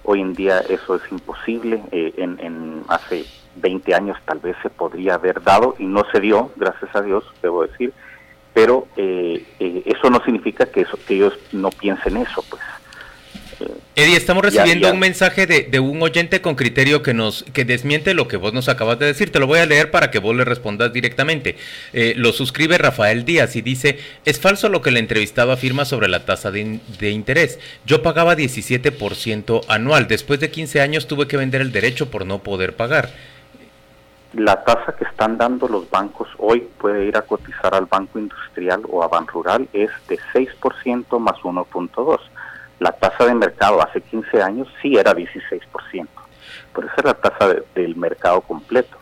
Hoy 0.04 0.21
en 0.21 0.35
día 0.35 0.61
eso 0.61 0.97
es 0.97 1.02
imposible. 1.11 1.82
Eh, 1.92 2.14
en, 2.16 2.38
en, 2.40 2.82
hace 2.88 3.25
20 3.56 3.94
años 3.94 4.18
tal 4.25 4.38
vez 4.38 4.56
se 4.62 4.71
podría 4.71 5.14
haber 5.14 5.42
dado 5.42 5.75
y 5.78 5.85
no 5.85 6.04
se 6.12 6.21
dio, 6.21 6.50
gracias 6.56 6.94
a 6.94 7.02
Dios, 7.02 7.25
debo 7.42 7.62
decir. 7.62 7.92
Pero 8.54 8.87
eh, 8.97 9.85
eso 9.87 10.11
no 10.11 10.23
significa 10.25 10.66
que, 10.66 10.82
eso, 10.82 10.99
que 11.06 11.14
ellos 11.14 11.38
no 11.52 11.71
piensen 11.71 12.16
eso, 12.18 12.44
pues. 12.50 12.62
Eddie, 13.95 14.16
estamos 14.16 14.42
recibiendo 14.42 14.90
un 14.90 14.99
mensaje 14.99 15.47
de, 15.47 15.81
un 15.81 16.02
oyente 16.02 16.40
con 16.40 16.54
criterio 16.54 17.02
que 17.02 17.14
nos 17.14 17.45
que 17.52 17.64
desmiente 17.64 18.14
lo 18.14 18.26
que 18.26 18.37
vos 18.37 18.52
nos 18.52 18.69
acabas 18.69 18.99
de 18.99 19.07
decir. 19.07 19.31
Te 19.31 19.38
lo 19.38 19.47
voy 19.47 19.59
a 19.59 19.66
leer 19.66 19.90
para 19.90 20.11
que 20.11 20.19
vos 20.19 20.35
le 20.35 20.45
respondas 20.45 20.92
directamente. 20.92 21.57
Eh, 21.92 22.14
lo 22.16 22.33
suscribe 22.33 22.78
Rafael 22.78 23.25
Díaz 23.25 23.57
y 23.57 23.62
dice, 23.62 23.99
es 24.25 24.40
falso 24.40 24.69
lo 24.69 24.81
que 24.81 24.90
el 24.90 24.97
entrevistado 24.97 25.52
afirma 25.52 25.85
sobre 25.85 26.09
la 26.09 26.25
tasa 26.25 26.50
de, 26.50 26.81
de 26.99 27.11
interés. 27.11 27.59
Yo 27.85 28.02
pagaba 28.02 28.37
17% 28.37 29.62
anual. 29.69 30.09
Después 30.09 30.40
de 30.40 30.50
15 30.50 30.81
años 30.81 31.07
tuve 31.07 31.28
que 31.28 31.37
vender 31.37 31.61
el 31.61 31.73
derecho 31.73 32.11
por 32.11 32.25
no 32.25 32.38
poder 32.38 32.75
pagar. 32.75 33.11
La 34.33 34.64
tasa 34.64 34.95
que 34.97 35.04
están 35.04 35.37
dando 35.37 35.69
los 35.69 35.90
bancos 35.90 36.28
hoy 36.38 36.66
puede 36.78 37.04
ir 37.04 37.19
a 37.19 37.23
cotizar 37.23 37.75
al 37.75 37.85
Banco 37.85 38.19
Industrial 38.19 38.81
o 38.88 39.02
a 39.02 39.09
Ban 39.09 39.26
Rural 39.26 39.69
es 39.75 39.90
de 40.09 40.19
6% 40.33 41.19
más 41.19 41.37
1.2 41.42 42.21
la 42.82 42.92
tasa 42.92 43.26
de 43.26 43.34
mercado 43.34 43.82
hace 43.82 44.00
15 44.00 44.42
años 44.42 44.68
sí 44.82 44.96
era 44.96 45.14
16%. 45.14 45.60
Por 46.72 46.84
eso 46.84 46.94
es 46.98 47.04
la 47.04 47.14
tasa 47.14 47.54
del 47.74 47.96
mercado 47.96 48.40
completo. 48.40 48.98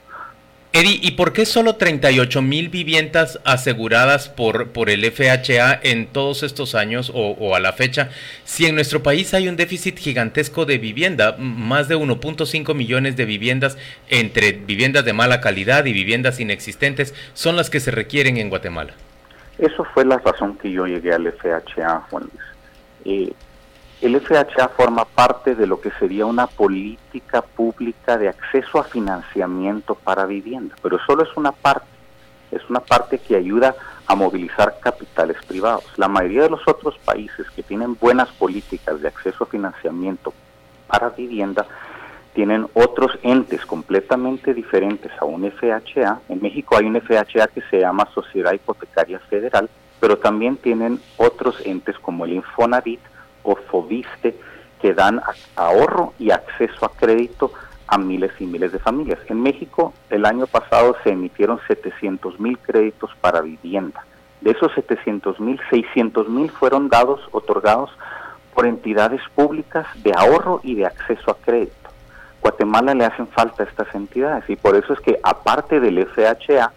Eddie, 0.73 1.01
¿y 1.03 1.13
por 1.13 1.33
qué 1.33 1.47
solo 1.47 1.75
38 1.75 2.43
mil 2.43 2.69
viviendas 2.69 3.41
aseguradas 3.45 4.29
por, 4.29 4.69
por 4.69 4.89
el 4.89 5.05
FHA 5.05 5.81
en 5.83 6.07
todos 6.07 6.45
estos 6.45 6.77
años 6.77 7.11
o, 7.13 7.31
o, 7.33 7.57
a 7.57 7.61
la 7.61 7.73
fecha? 7.73 8.11
Si 8.45 8.67
en 8.67 8.77
nuestro 8.77 9.03
país 9.03 9.35
hay 9.35 9.49
un 9.49 9.57
déficit 9.57 9.99
gigantesco 9.99 10.67
de 10.67 10.79
vivienda, 10.79 11.35
más 11.39 11.89
de 11.89 11.97
1.5 11.97 12.73
millones 12.75 13.17
de 13.17 13.25
viviendas 13.25 13.79
entre 14.09 14.53
viviendas 14.53 15.05
de 15.05 15.13
mala 15.13 15.41
calidad 15.41 15.87
y 15.87 15.93
viviendas 15.93 16.39
inexistentes 16.39 17.15
son 17.33 17.57
las 17.57 17.69
que 17.69 17.81
se 17.81 17.91
requieren 17.91 18.37
en 18.37 18.49
Guatemala. 18.49 18.93
Eso 19.59 19.85
fue 19.93 20.05
la 20.05 20.19
razón 20.19 20.57
que 20.57 20.71
yo 20.71 20.87
llegué 20.87 21.13
al 21.13 21.33
FHA, 21.33 22.07
Juan 22.11 22.23
Luis. 22.23 22.45
Eh, 23.05 23.33
el 24.01 24.19
FHA 24.19 24.69
forma 24.69 25.05
parte 25.05 25.55
de 25.55 25.67
lo 25.67 25.81
que 25.81 25.91
sería 25.93 26.25
una 26.25 26.47
política 26.47 27.43
pública 27.43 28.17
de 28.17 28.29
acceso 28.29 28.79
a 28.79 28.85
financiamiento 28.85 29.95
para 29.95 30.25
vivienda, 30.25 30.75
pero 30.83 30.99
solo 31.07 31.23
es 31.23 31.37
una 31.37 31.53
parte, 31.53 31.87
es 32.51 32.63
una 32.71 32.81
parte 32.81 33.19
que 33.19 33.37
ayuda 33.37 33.75
a 34.07 34.15
movilizar 34.15 34.77
capitales 34.81 35.37
privados. 35.47 35.85
La 35.97 36.09
mayoría 36.09 36.45
de 36.45 36.51
los 36.51 36.67
otros 36.67 36.97
países 37.05 37.49
que 37.51 37.63
tienen 37.63 37.95
buenas 38.01 38.29
políticas 38.31 39.01
de 39.03 39.09
acceso 39.09 39.45
a 39.45 39.47
financiamiento 39.47 40.33
para 40.87 41.11
vivienda 41.11 41.67
tienen 42.33 42.69
otros 42.75 43.19
entes 43.23 43.67
completamente 43.67 44.55
diferentes 44.55 45.13
a 45.21 45.27
un 45.27 45.51
FHA. 45.51 46.21
En 46.29 46.41
México 46.41 46.77
hay 46.77 46.87
un 46.87 47.01
FHA 47.01 47.49
que 47.49 47.63
se 47.71 47.81
llama 47.81 48.09
Sociedad 48.15 48.53
Hipotecaria 48.53 49.19
Federal, 49.19 49.69
pero 50.01 50.17
también 50.17 50.57
tienen 50.57 51.01
otros 51.19 51.57
entes 51.67 51.99
como 51.99 52.25
el 52.25 52.33
Infonavit, 52.33 53.01
o 53.43 53.57
FOBISTE 53.57 54.37
que 54.81 54.95
dan 54.95 55.21
ahorro 55.57 56.15
y 56.19 56.31
acceso 56.31 56.87
a 56.87 56.93
crédito 56.93 57.53
a 57.87 57.99
miles 57.99 58.33
y 58.39 58.47
miles 58.47 58.73
de 58.73 58.79
familias. 58.79 59.19
En 59.29 59.43
México 59.43 59.93
el 60.11 60.25
año 60.25 60.47
pasado 60.47 60.97
se 61.03 61.11
emitieron 61.11 61.61
700 61.67 62.39
mil 62.41 62.59
créditos 62.59 63.11
para 63.21 63.41
vivienda. 63.41 64.05
De 64.41 64.53
esos 64.53 64.73
700 64.73 65.39
mil, 65.41 65.61
600 65.69 66.29
mil 66.29 66.51
fueron 66.51 66.89
dados, 66.89 67.21
otorgados 67.33 67.91
por 68.55 68.67
entidades 68.67 69.21
públicas 69.35 69.87
de 70.03 70.13
ahorro 70.17 70.61
y 70.63 70.77
de 70.77 70.87
acceso 70.87 71.31
a 71.31 71.37
crédito. 71.37 71.75
Guatemala 72.41 72.95
le 72.95 73.05
hacen 73.05 73.27
falta 73.29 73.65
a 73.65 73.67
estas 73.67 73.95
entidades 73.95 74.49
y 74.49 74.57
por 74.57 74.77
eso 74.77 74.95
es 74.95 75.01
que 75.01 75.19
aparte 75.23 75.79
del 75.79 76.07
FHA, 76.07 76.73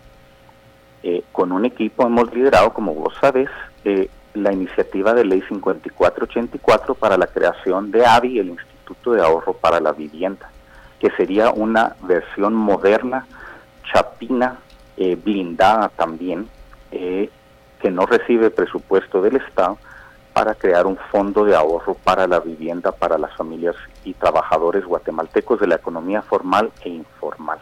eh, 1.04 1.24
con 1.32 1.52
un 1.52 1.66
equipo 1.66 2.06
hemos 2.06 2.34
liderado, 2.34 2.74
como 2.74 2.94
vos 2.94 3.14
sabés, 3.22 3.50
eh, 3.86 4.10
la 4.34 4.52
iniciativa 4.52 5.14
de 5.14 5.26
ley 5.26 5.42
5484 5.48 6.96
para 6.96 7.18
la 7.18 7.28
creación 7.28 7.92
de 7.92 8.06
AVI, 8.06 8.40
el 8.40 8.50
Instituto 8.50 9.12
de 9.14 9.22
Ahorro 9.22 9.54
para 9.54 9.80
la 9.80 9.92
Vivienda, 9.92 10.50
que 11.00 11.12
sería 11.12 11.52
una 11.52 11.96
versión 12.02 12.54
moderna, 12.54 13.26
chapina, 13.92 14.58
eh, 14.98 15.16
blindada 15.16 15.90
también, 15.90 16.48
eh, 16.92 17.30
que 17.80 17.92
no 17.92 18.06
recibe 18.06 18.50
presupuesto 18.50 19.22
del 19.22 19.38
Estado 19.38 19.78
para 20.34 20.56
crear 20.56 20.88
un 20.88 20.98
fondo 21.12 21.46
de 21.46 21.56
ahorro 21.56 21.94
para 21.94 22.28
la 22.28 22.40
vivienda 22.40 22.92
para 22.92 23.18
las 23.18 23.36
familias 23.36 23.76
y 24.04 24.14
trabajadores 24.14 24.84
guatemaltecos 24.84 25.60
de 25.60 25.68
la 25.68 25.76
economía 25.76 26.24
formal 26.24 26.72
e 26.84 26.90
informal. 26.90 27.60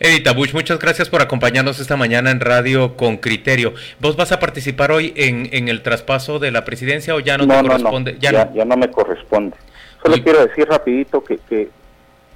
Edita 0.00 0.32
Bush, 0.32 0.54
muchas 0.54 0.78
gracias 0.78 1.08
por 1.08 1.22
acompañarnos 1.22 1.80
esta 1.80 1.96
mañana 1.96 2.30
en 2.30 2.40
Radio 2.40 2.96
con 2.96 3.16
Criterio. 3.16 3.74
¿Vos 4.00 4.16
vas 4.16 4.32
a 4.32 4.40
participar 4.40 4.92
hoy 4.92 5.12
en, 5.16 5.48
en 5.52 5.68
el 5.68 5.82
traspaso 5.82 6.38
de 6.38 6.50
la 6.50 6.64
presidencia 6.64 7.14
o 7.14 7.20
ya 7.20 7.38
no, 7.38 7.46
te 7.46 7.68
corresponde? 7.68 8.16
Ya, 8.20 8.32
no. 8.32 8.54
ya, 8.54 8.64
no 8.64 8.76
me 8.76 8.90
corresponde. 8.90 9.56
Solo 10.02 10.22
quiero 10.22 10.46
decir 10.46 10.68
rapidito 10.68 11.24
que, 11.24 11.38
que 11.48 11.70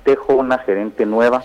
dejo 0.05 0.35
una 0.35 0.59
gerente 0.59 1.07
nueva, 1.07 1.45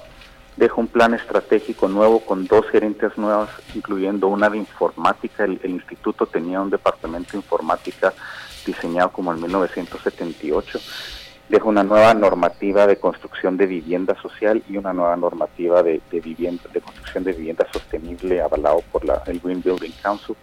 dejo 0.55 0.81
un 0.81 0.87
plan 0.87 1.13
estratégico 1.13 1.87
nuevo 1.87 2.19
con 2.21 2.47
dos 2.47 2.67
gerentes 2.69 3.17
nuevas, 3.17 3.49
incluyendo 3.75 4.27
una 4.27 4.49
de 4.49 4.57
informática. 4.57 5.43
El, 5.43 5.59
el 5.63 5.71
instituto 5.71 6.25
tenía 6.25 6.59
un 6.59 6.69
departamento 6.69 7.33
de 7.33 7.37
informática 7.37 8.13
diseñado 8.65 9.11
como 9.11 9.31
en 9.31 9.41
1978 9.41 10.79
deja 11.49 11.65
una 11.65 11.83
nueva 11.83 12.13
normativa 12.13 12.87
de 12.87 12.97
construcción 12.97 13.57
de 13.57 13.67
vivienda 13.67 14.15
social 14.21 14.61
y 14.69 14.77
una 14.77 14.93
nueva 14.93 15.15
normativa 15.15 15.81
de, 15.81 16.01
vivienda 16.11 16.63
de 16.73 16.81
construcción 16.81 17.23
de 17.23 17.33
vivienda 17.33 17.65
sostenible 17.71 18.41
avalado 18.41 18.81
por 18.91 19.05
la, 19.05 19.23
el 19.27 19.39
Green 19.39 19.61
Building 19.61 19.93
Council. 20.01 20.35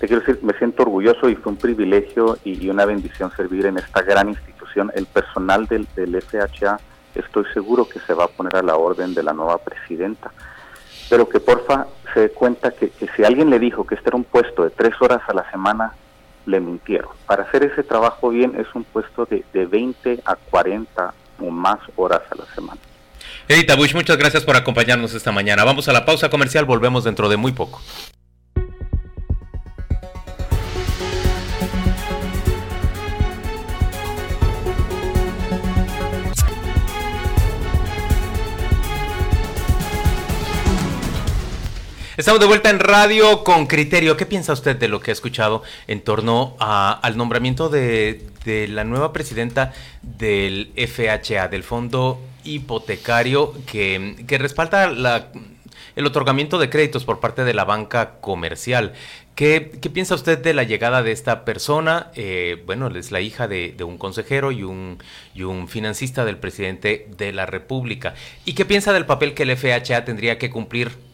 Te 0.00 0.06
quiero 0.06 0.20
decir, 0.20 0.42
me 0.42 0.52
siento 0.54 0.82
orgulloso 0.82 1.28
y 1.28 1.34
fue 1.34 1.52
un 1.52 1.58
privilegio 1.58 2.38
y, 2.44 2.68
una 2.70 2.86
bendición 2.86 3.30
servir 3.36 3.66
en 3.66 3.78
esta 3.78 4.02
gran 4.02 4.28
institución. 4.28 4.90
El 4.94 5.06
personal 5.06 5.66
del, 5.66 5.86
del 5.96 6.22
FHA 6.22 6.78
estoy 7.14 7.44
seguro 7.52 7.88
que 7.88 7.98
se 8.00 8.14
va 8.14 8.24
a 8.24 8.28
poner 8.28 8.56
a 8.56 8.62
la 8.62 8.76
orden 8.76 9.12
de 9.12 9.22
la 9.22 9.32
nueva 9.32 9.58
presidenta, 9.58 10.30
pero 11.10 11.28
que 11.28 11.40
porfa 11.40 11.86
se 12.14 12.20
dé 12.20 12.30
cuenta 12.30 12.70
que, 12.70 12.90
que 12.90 13.08
si 13.16 13.24
alguien 13.24 13.50
le 13.50 13.58
dijo 13.58 13.86
que 13.86 13.96
este 13.96 14.08
era 14.08 14.16
un 14.16 14.24
puesto 14.24 14.64
de 14.64 14.70
tres 14.70 14.94
horas 15.00 15.20
a 15.26 15.34
la 15.34 15.50
semana, 15.50 15.92
le 16.48 16.60
mintieron. 16.60 17.10
Para 17.26 17.44
hacer 17.44 17.62
ese 17.62 17.82
trabajo 17.82 18.30
bien 18.30 18.54
es 18.58 18.66
un 18.74 18.84
puesto 18.84 19.26
de, 19.26 19.44
de 19.52 19.66
20 19.66 20.22
a 20.24 20.34
40 20.34 21.14
o 21.40 21.50
más 21.50 21.78
horas 21.96 22.22
a 22.30 22.34
la 22.34 22.46
semana. 22.54 22.80
Edita 23.46 23.76
Bush, 23.76 23.94
muchas 23.94 24.16
gracias 24.16 24.44
por 24.44 24.56
acompañarnos 24.56 25.14
esta 25.14 25.30
mañana. 25.30 25.64
Vamos 25.64 25.88
a 25.88 25.92
la 25.92 26.04
pausa 26.04 26.30
comercial, 26.30 26.64
volvemos 26.64 27.04
dentro 27.04 27.28
de 27.28 27.36
muy 27.36 27.52
poco. 27.52 27.80
Estamos 42.18 42.40
de 42.40 42.46
vuelta 42.46 42.68
en 42.68 42.80
radio 42.80 43.44
con 43.44 43.68
criterio. 43.68 44.16
¿Qué 44.16 44.26
piensa 44.26 44.52
usted 44.52 44.74
de 44.74 44.88
lo 44.88 44.98
que 44.98 45.12
ha 45.12 45.14
escuchado 45.14 45.62
en 45.86 46.00
torno 46.00 46.56
al 46.58 47.16
nombramiento 47.16 47.68
de, 47.68 48.26
la 48.44 48.82
nueva 48.82 49.12
presidenta 49.12 49.72
del 50.02 50.72
FHA, 50.74 51.46
del 51.46 51.62
Fondo 51.62 52.20
Hipotecario, 52.42 53.54
que, 53.66 54.16
respalda 54.36 55.30
el 55.94 56.06
otorgamiento 56.06 56.58
de 56.58 56.68
créditos 56.68 57.04
por 57.04 57.20
parte 57.20 57.44
de 57.44 57.54
la 57.54 57.64
banca 57.64 58.14
comercial? 58.20 58.94
¿Qué, 59.36 59.60
piensa 59.60 60.16
usted 60.16 60.38
de 60.38 60.54
la 60.54 60.64
llegada 60.64 61.04
de 61.04 61.12
esta 61.12 61.44
persona? 61.44 62.10
Eh, 62.16 62.60
bueno, 62.66 62.88
es 62.88 63.12
la 63.12 63.20
hija 63.20 63.46
de, 63.46 63.76
un 63.84 63.96
consejero 63.96 64.50
y 64.50 64.64
un 64.64 65.68
financista 65.68 66.24
del 66.24 66.38
presidente 66.38 67.06
de 67.16 67.32
la 67.32 67.46
República. 67.46 68.16
¿Y 68.44 68.54
qué 68.54 68.64
piensa 68.64 68.92
del 68.92 69.06
papel 69.06 69.34
que 69.34 69.44
el 69.44 69.56
FHA 69.56 70.04
tendría 70.04 70.36
que 70.36 70.50
cumplir 70.50 71.06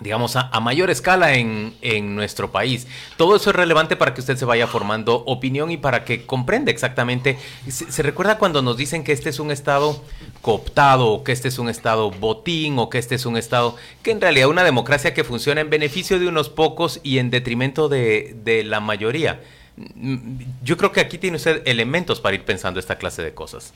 digamos, 0.00 0.36
a, 0.36 0.60
mayor 0.60 0.90
escala 0.90 1.34
en, 1.34 1.74
en, 1.80 2.14
nuestro 2.14 2.52
país. 2.52 2.86
Todo 3.16 3.36
eso 3.36 3.50
es 3.50 3.56
relevante 3.56 3.96
para 3.96 4.12
que 4.12 4.20
usted 4.20 4.36
se 4.36 4.44
vaya 4.44 4.66
formando 4.66 5.22
opinión 5.26 5.70
y 5.70 5.78
para 5.78 6.04
que 6.04 6.26
comprenda 6.26 6.70
exactamente. 6.70 7.38
Se, 7.68 8.02
recuerda 8.02 8.38
cuando 8.38 8.60
nos 8.60 8.76
dicen 8.76 9.04
que 9.04 9.12
este 9.12 9.30
es 9.30 9.40
un 9.40 9.50
estado 9.50 10.02
cooptado, 10.42 11.06
o 11.08 11.24
que 11.24 11.32
este 11.32 11.48
es 11.48 11.58
un 11.58 11.68
estado 11.68 12.10
botín, 12.10 12.78
o 12.78 12.90
que 12.90 12.98
este 12.98 13.14
es 13.14 13.24
un 13.24 13.36
estado 13.36 13.76
que 14.02 14.10
en 14.10 14.20
realidad 14.20 14.48
una 14.48 14.64
democracia 14.64 15.14
que 15.14 15.24
funciona 15.24 15.62
en 15.62 15.70
beneficio 15.70 16.18
de 16.18 16.28
unos 16.28 16.50
pocos 16.50 17.00
y 17.02 17.18
en 17.18 17.30
detrimento 17.30 17.88
de, 17.88 18.36
de 18.44 18.64
la 18.64 18.80
mayoría. 18.80 19.40
Yo 20.62 20.76
creo 20.76 20.90
que 20.90 21.00
aquí 21.00 21.18
tiene 21.18 21.36
usted 21.36 21.62
elementos 21.66 22.20
para 22.20 22.34
ir 22.34 22.44
pensando 22.44 22.80
esta 22.80 22.96
clase 22.96 23.22
de 23.22 23.34
cosas. 23.34 23.74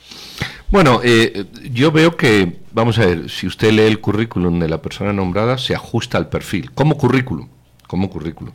Bueno, 0.69 1.01
eh, 1.05 1.45
yo 1.71 1.93
veo 1.93 2.17
que, 2.17 2.61
vamos 2.73 2.99
a 2.99 3.07
ver, 3.07 3.29
si 3.29 3.47
usted 3.47 3.71
lee 3.73 3.83
el 3.83 4.01
currículum 4.01 4.59
de 4.59 4.69
la 4.69 4.81
persona 4.81 5.13
nombrada, 5.13 5.59
se 5.59 5.75
ajusta 5.75 6.17
al 6.17 6.29
perfil, 6.29 6.71
como 6.73 6.97
currículum, 6.97 7.49
como 7.87 8.09
currículum. 8.09 8.55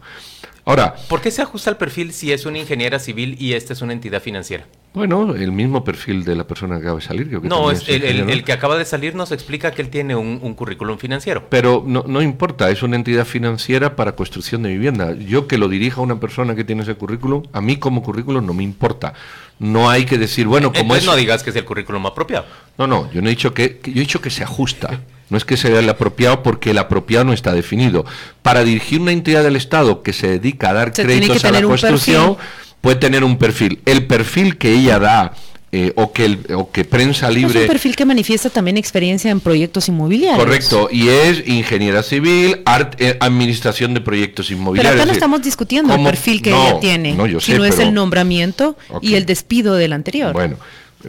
Ahora, 0.66 0.96
¿por 1.08 1.22
qué 1.22 1.30
se 1.30 1.44
ajusta 1.44 1.70
al 1.70 1.78
perfil 1.78 2.12
si 2.12 2.32
es 2.32 2.48
una 2.48 2.58
ingeniera 2.58 2.98
civil 2.98 3.38
y 3.40 3.54
esta 3.54 3.74
es 3.74 3.82
una 3.84 3.94
entidad 3.94 4.20
financiera? 4.20 4.66
Bueno, 4.96 5.36
el 5.36 5.52
mismo 5.52 5.84
perfil 5.84 6.24
de 6.24 6.36
la 6.36 6.48
persona 6.48 6.76
que 6.78 6.84
acaba 6.84 7.00
de 7.00 7.06
salir. 7.06 7.28
Creo 7.28 7.42
que 7.42 7.50
no, 7.50 7.70
es 7.70 7.88
el, 7.88 8.44
que 8.44 8.54
acaba 8.54 8.78
de 8.78 8.86
salir 8.86 9.14
nos 9.14 9.32
explica 9.32 9.72
que 9.72 9.82
él 9.82 9.90
tiene 9.90 10.16
un, 10.16 10.54
currículum 10.56 10.98
financiero. 10.98 11.44
Pero 11.50 11.84
no, 11.86 12.06
no, 12.08 12.22
importa, 12.22 12.72
es 12.72 12.82
una 12.82 12.96
entidad 12.96 13.26
financiera 13.26 13.96
para 13.96 14.16
construcción 14.16 14.64
de 14.64 14.70
vivienda. 14.70 15.14
Yo 15.14 15.48
que 15.48 15.58
lo 15.58 15.68
dirija 15.68 16.00
a 16.00 16.04
una 16.04 16.20
persona 16.20 16.56
que 16.56 16.64
tiene 16.64 16.84
ese 16.84 16.96
currículum, 16.96 17.44
a 17.52 17.62
mí 17.62 17.78
como 17.78 18.02
currículum 18.02 18.44
no 18.46 18.54
me 18.54 18.64
importa. 18.64 19.14
No 19.60 19.90
hay 19.90 20.06
que 20.06 20.18
decir, 20.18 20.48
bueno, 20.48 20.74
como 20.74 20.96
es... 20.96 21.06
no 21.06 21.16
digas 21.16 21.44
que 21.44 21.50
es 21.52 21.56
el 21.58 21.66
currículum 21.66 22.06
apropiado. 22.06 22.46
No, 22.78 22.88
no, 22.88 23.12
yo 23.12 23.22
no 23.22 23.28
he 23.28 23.32
dicho 23.32 23.54
que, 23.54 23.82
yo 23.84 23.98
he 23.98 24.00
dicho 24.00 24.22
que 24.22 24.30
se 24.30 24.44
ajusta. 24.44 25.02
No 25.30 25.38
es 25.38 25.46
que 25.46 25.58
sea 25.58 25.80
el 25.80 25.90
apropiado 25.90 26.44
porque 26.44 26.72
el 26.72 26.78
apropiado 26.78 27.26
no 27.26 27.34
está 27.34 27.54
definido. 27.54 28.06
Para 28.42 28.64
dirigir 28.64 29.02
una 29.02 29.12
entidad 29.12 29.44
del 29.44 29.56
Estado 29.56 30.04
que 30.04 30.14
se 30.14 30.28
dedica 30.28 30.70
a 30.70 30.74
dar 30.74 30.94
créditos 30.94 31.44
a 31.46 31.52
la 31.52 31.62
construcción 31.62 32.38
puede 32.82 32.98
tener 32.98 33.24
un 33.24 33.38
perfil. 33.38 33.80
El 33.86 34.06
perfil 34.06 34.58
que 34.58 34.72
ella 34.72 35.00
da 35.00 35.34
eh, 35.78 35.92
o, 35.96 36.14
que 36.14 36.24
el, 36.24 36.40
o 36.56 36.72
que 36.72 36.86
prensa 36.86 37.30
libre... 37.30 37.60
Es 37.60 37.66
un 37.66 37.68
perfil 37.68 37.98
que 37.98 38.06
manifiesta 38.06 38.50
también 38.50 38.78
experiencia 38.78 39.30
en 39.30 39.42
proyectos 39.42 39.90
inmobiliarios. 39.90 40.42
Correcto, 40.42 40.88
y 40.90 41.10
es 41.10 41.46
ingeniera 41.48 42.02
civil, 42.02 42.64
eh, 42.98 43.18
administración 43.20 43.94
de 43.94 44.00
proyectos 44.00 44.52
inmobiliarios. 44.52 44.94
Pero 44.94 45.04
acá 45.04 45.06
no 45.06 45.14
estamos 45.14 45.42
discutiendo 45.42 45.94
el 45.94 46.04
perfil 46.04 46.42
que 46.42 46.52
ella 46.52 46.80
tiene, 46.80 47.14
no, 47.14 47.28
yo 47.28 47.42
sé, 47.42 47.52
sino 47.52 47.66
es 47.66 47.80
el 47.80 47.94
nombramiento 47.94 48.78
y 49.02 49.16
el 49.16 49.26
despido 49.26 49.76
del 49.76 49.92
anterior. 49.92 50.32
Bueno, 50.32 50.56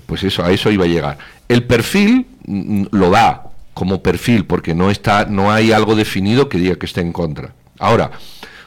pues 0.04 0.24
eso, 0.24 0.42
a 0.42 0.50
eso 0.50 0.68
iba 0.72 0.84
a 0.84 0.88
llegar. 0.88 1.18
El 1.48 1.62
perfil 1.62 2.26
mm, 2.46 2.86
lo 2.90 3.10
da 3.10 3.45
como 3.76 4.02
perfil 4.02 4.46
porque 4.46 4.74
no, 4.74 4.90
está, 4.90 5.26
no 5.26 5.52
hay 5.52 5.70
algo 5.70 5.96
definido 5.96 6.48
que 6.48 6.56
diga 6.56 6.76
que 6.76 6.86
esté 6.86 7.02
en 7.02 7.12
contra. 7.12 7.52
Ahora, 7.78 8.10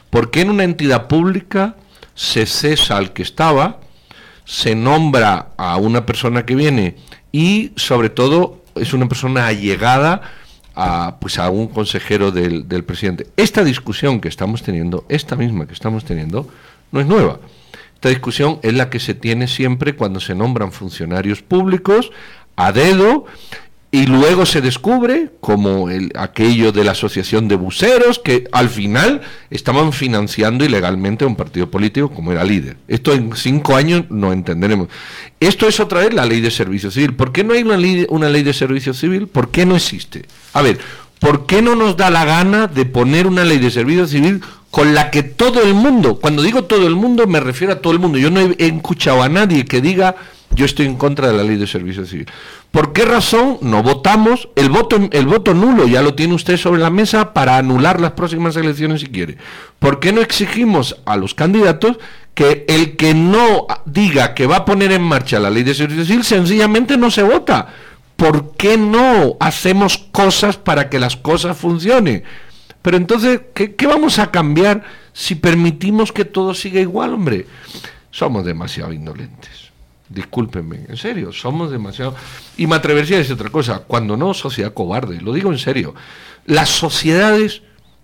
¿por 0.08 0.30
qué 0.30 0.42
en 0.42 0.50
una 0.50 0.62
entidad 0.62 1.08
pública 1.08 1.74
se 2.14 2.46
cesa 2.46 2.96
al 2.96 3.12
que 3.12 3.24
estaba, 3.24 3.80
se 4.44 4.76
nombra 4.76 5.48
a 5.56 5.78
una 5.78 6.06
persona 6.06 6.46
que 6.46 6.54
viene 6.54 6.94
y 7.32 7.72
sobre 7.74 8.08
todo 8.08 8.62
es 8.76 8.94
una 8.94 9.08
persona 9.08 9.48
allegada 9.48 10.20
a, 10.76 11.16
pues 11.20 11.40
a 11.40 11.50
un 11.50 11.66
consejero 11.66 12.30
del, 12.30 12.68
del 12.68 12.84
presidente. 12.84 13.26
Esta 13.36 13.64
discusión 13.64 14.20
que 14.20 14.28
estamos 14.28 14.62
teniendo, 14.62 15.06
esta 15.08 15.34
misma 15.34 15.66
que 15.66 15.74
estamos 15.74 16.04
teniendo, 16.04 16.48
no 16.92 17.00
es 17.00 17.06
nueva. 17.08 17.40
Esta 17.94 18.10
discusión 18.10 18.60
es 18.62 18.74
la 18.74 18.90
que 18.90 19.00
se 19.00 19.14
tiene 19.14 19.48
siempre 19.48 19.96
cuando 19.96 20.20
se 20.20 20.36
nombran 20.36 20.70
funcionarios 20.70 21.42
públicos 21.42 22.12
a 22.54 22.70
dedo 22.70 23.26
y 23.92 24.06
luego 24.06 24.46
se 24.46 24.60
descubre, 24.60 25.30
como 25.40 25.90
el, 25.90 26.12
aquello 26.16 26.70
de 26.70 26.84
la 26.84 26.92
Asociación 26.92 27.48
de 27.48 27.56
Buceros, 27.56 28.20
que 28.20 28.44
al 28.52 28.68
final 28.68 29.20
estaban 29.50 29.92
financiando 29.92 30.64
ilegalmente 30.64 31.24
a 31.24 31.28
un 31.28 31.34
partido 31.34 31.70
político 31.70 32.08
como 32.08 32.30
era 32.30 32.44
líder. 32.44 32.76
Esto 32.86 33.12
en 33.12 33.34
cinco 33.34 33.74
años 33.74 34.04
no 34.08 34.32
entenderemos. 34.32 34.88
Esto 35.40 35.66
es 35.66 35.80
otra 35.80 36.00
vez 36.00 36.14
la 36.14 36.24
ley 36.24 36.40
de 36.40 36.52
servicio 36.52 36.92
civil. 36.92 37.14
¿Por 37.14 37.32
qué 37.32 37.42
no 37.42 37.52
hay 37.52 37.62
una 37.62 37.76
ley, 37.76 38.06
una 38.10 38.28
ley 38.28 38.44
de 38.44 38.52
servicio 38.52 38.94
civil? 38.94 39.26
¿Por 39.26 39.50
qué 39.50 39.66
no 39.66 39.74
existe? 39.74 40.24
A 40.52 40.62
ver, 40.62 40.78
¿por 41.18 41.46
qué 41.46 41.60
no 41.60 41.74
nos 41.74 41.96
da 41.96 42.10
la 42.10 42.24
gana 42.24 42.68
de 42.68 42.84
poner 42.84 43.26
una 43.26 43.44
ley 43.44 43.58
de 43.58 43.72
servicio 43.72 44.06
civil 44.06 44.40
con 44.70 44.94
la 44.94 45.10
que 45.10 45.24
todo 45.24 45.62
el 45.64 45.74
mundo, 45.74 46.20
cuando 46.20 46.42
digo 46.42 46.62
todo 46.62 46.86
el 46.86 46.94
mundo 46.94 47.26
me 47.26 47.40
refiero 47.40 47.72
a 47.72 47.80
todo 47.80 47.92
el 47.92 47.98
mundo, 47.98 48.18
yo 48.18 48.30
no 48.30 48.40
he 48.40 48.66
escuchado 48.66 49.20
a 49.20 49.28
nadie 49.28 49.64
que 49.64 49.80
diga 49.80 50.14
yo 50.50 50.64
estoy 50.64 50.86
en 50.86 50.96
contra 50.96 51.28
de 51.28 51.36
la 51.36 51.44
ley 51.44 51.56
de 51.56 51.66
servicio 51.66 52.04
civil. 52.04 52.26
¿Por 52.70 52.92
qué 52.92 53.04
razón 53.04 53.58
no 53.60 53.82
votamos? 53.82 54.48
El 54.56 54.68
voto, 54.68 54.98
el 55.10 55.26
voto 55.26 55.54
nulo 55.54 55.86
ya 55.86 56.02
lo 56.02 56.14
tiene 56.14 56.34
usted 56.34 56.56
sobre 56.56 56.80
la 56.80 56.90
mesa 56.90 57.32
para 57.32 57.56
anular 57.56 58.00
las 58.00 58.12
próximas 58.12 58.56
elecciones 58.56 59.00
si 59.00 59.06
quiere. 59.06 59.38
¿Por 59.78 60.00
qué 60.00 60.12
no 60.12 60.20
exigimos 60.20 60.96
a 61.04 61.16
los 61.16 61.34
candidatos 61.34 61.98
que 62.34 62.64
el 62.68 62.96
que 62.96 63.14
no 63.14 63.66
diga 63.86 64.34
que 64.34 64.46
va 64.46 64.56
a 64.56 64.64
poner 64.64 64.92
en 64.92 65.02
marcha 65.02 65.38
la 65.38 65.50
ley 65.50 65.62
de 65.62 65.74
servicio 65.74 66.04
civil 66.04 66.24
sencillamente 66.24 66.96
no 66.96 67.10
se 67.10 67.22
vota? 67.22 67.68
¿Por 68.16 68.56
qué 68.56 68.76
no 68.76 69.36
hacemos 69.40 69.98
cosas 69.98 70.56
para 70.56 70.90
que 70.90 70.98
las 70.98 71.16
cosas 71.16 71.56
funcionen? 71.56 72.24
Pero 72.82 72.96
entonces, 72.96 73.40
¿qué, 73.54 73.74
qué 73.74 73.86
vamos 73.86 74.18
a 74.18 74.30
cambiar 74.30 74.82
si 75.12 75.36
permitimos 75.36 76.12
que 76.12 76.24
todo 76.24 76.54
siga 76.54 76.80
igual, 76.80 77.14
hombre? 77.14 77.46
Somos 78.10 78.44
demasiado 78.44 78.92
indolentes. 78.92 79.69
Discúlpenme, 80.10 80.86
en 80.88 80.96
serio, 80.96 81.32
somos 81.32 81.70
demasiado... 81.70 82.16
Y 82.56 82.66
me 82.66 82.74
atrevería 82.74 83.16
a 83.16 83.18
decir 83.20 83.34
otra 83.34 83.48
cosa, 83.48 83.84
cuando 83.86 84.16
no, 84.16 84.34
sociedad 84.34 84.74
cobarde, 84.74 85.20
lo 85.20 85.32
digo 85.32 85.52
en 85.52 85.58
serio. 85.58 85.94
Las 86.46 86.68
sociedades 86.68 87.62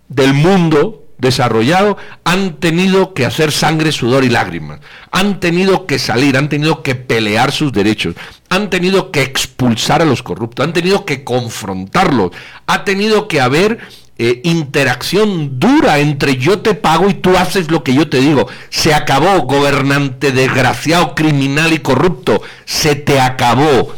del 0.08 0.32
mundo 0.32 1.02
desarrollado 1.18 1.96
han 2.22 2.60
tenido 2.60 3.12
que 3.12 3.26
hacer 3.26 3.50
sangre, 3.50 3.90
sudor 3.90 4.24
y 4.24 4.28
lágrimas, 4.28 4.78
han 5.10 5.40
tenido 5.40 5.86
que 5.86 5.98
salir, 5.98 6.36
han 6.36 6.48
tenido 6.48 6.84
que 6.84 6.94
pelear 6.94 7.50
sus 7.50 7.72
derechos, 7.72 8.14
han 8.50 8.70
tenido 8.70 9.10
que 9.10 9.22
expulsar 9.22 10.00
a 10.00 10.04
los 10.04 10.22
corruptos, 10.22 10.64
han 10.64 10.72
tenido 10.72 11.04
que 11.04 11.24
confrontarlos, 11.24 12.30
ha 12.66 12.84
tenido 12.84 13.26
que 13.26 13.40
haber 13.40 13.80
eh, 14.18 14.40
interacción 14.44 15.58
dura 15.60 15.98
entre 15.98 16.36
yo 16.36 16.60
te 16.60 16.74
pago 16.74 17.10
y 17.10 17.14
tú 17.14 17.36
haces 17.36 17.70
lo 17.70 17.84
que 17.84 17.94
yo 17.94 18.08
te 18.08 18.20
digo. 18.20 18.48
Se 18.70 18.94
acabó, 18.94 19.42
gobernante 19.42 20.32
desgraciado, 20.32 21.14
criminal 21.14 21.72
y 21.72 21.78
corrupto. 21.78 22.40
Se 22.64 22.94
te 22.94 23.20
acabó. 23.20 23.94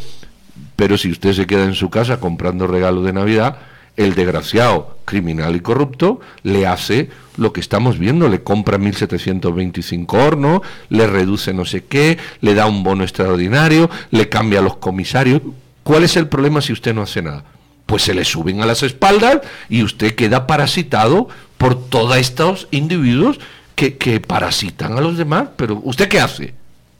Pero 0.75 0.97
si 0.97 1.11
usted 1.11 1.33
se 1.33 1.47
queda 1.47 1.65
en 1.65 1.73
su 1.73 1.89
casa 1.89 2.19
comprando 2.19 2.67
regalos 2.67 3.05
de 3.05 3.13
Navidad, 3.13 3.57
el 3.95 4.15
desgraciado, 4.15 4.97
criminal 5.03 5.55
y 5.55 5.59
corrupto 5.59 6.21
le 6.43 6.67
hace 6.67 7.09
lo 7.35 7.51
que 7.51 7.59
estamos 7.59 7.97
viendo, 7.97 8.29
le 8.29 8.43
compra 8.43 8.77
1.725 8.77 10.13
hornos, 10.13 10.61
le 10.89 11.07
reduce 11.07 11.53
no 11.53 11.65
sé 11.65 11.83
qué, 11.85 12.17
le 12.41 12.53
da 12.53 12.65
un 12.65 12.83
bono 12.83 13.03
extraordinario, 13.03 13.89
le 14.11 14.29
cambia 14.29 14.59
a 14.59 14.63
los 14.63 14.77
comisarios. 14.77 15.41
¿Cuál 15.83 16.03
es 16.03 16.15
el 16.15 16.27
problema 16.27 16.61
si 16.61 16.73
usted 16.73 16.93
no 16.93 17.01
hace 17.01 17.21
nada? 17.21 17.43
Pues 17.89 18.03
se 18.03 18.13
le 18.13 18.23
suben 18.23 18.61
a 18.61 18.67
las 18.67 18.83
espaldas 18.83 19.39
y 19.67 19.81
usted 19.81 20.13
queda 20.13 20.45
parasitado 20.45 21.27
por 21.57 21.89
todos 21.89 22.17
estos 22.17 22.67
individuos 22.69 23.39
que, 23.73 23.97
que 23.97 24.19
parasitan 24.19 24.95
a 24.95 25.01
los 25.01 25.17
demás. 25.17 25.49
Pero 25.55 25.81
¿usted 25.83 26.07
qué 26.07 26.19
hace? 26.19 26.53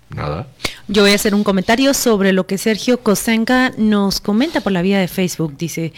Nada. 0.09 0.47
Yo 0.87 1.03
voy 1.03 1.11
a 1.11 1.15
hacer 1.15 1.35
un 1.35 1.43
comentario 1.43 1.93
sobre 1.93 2.33
lo 2.33 2.47
que 2.47 2.57
Sergio 2.57 3.01
Cosenga 3.01 3.71
nos 3.77 4.19
comenta 4.19 4.59
por 4.61 4.71
la 4.71 4.81
vía 4.81 4.97
de 4.99 5.07
Facebook. 5.07 5.55
Dice, 5.55 5.93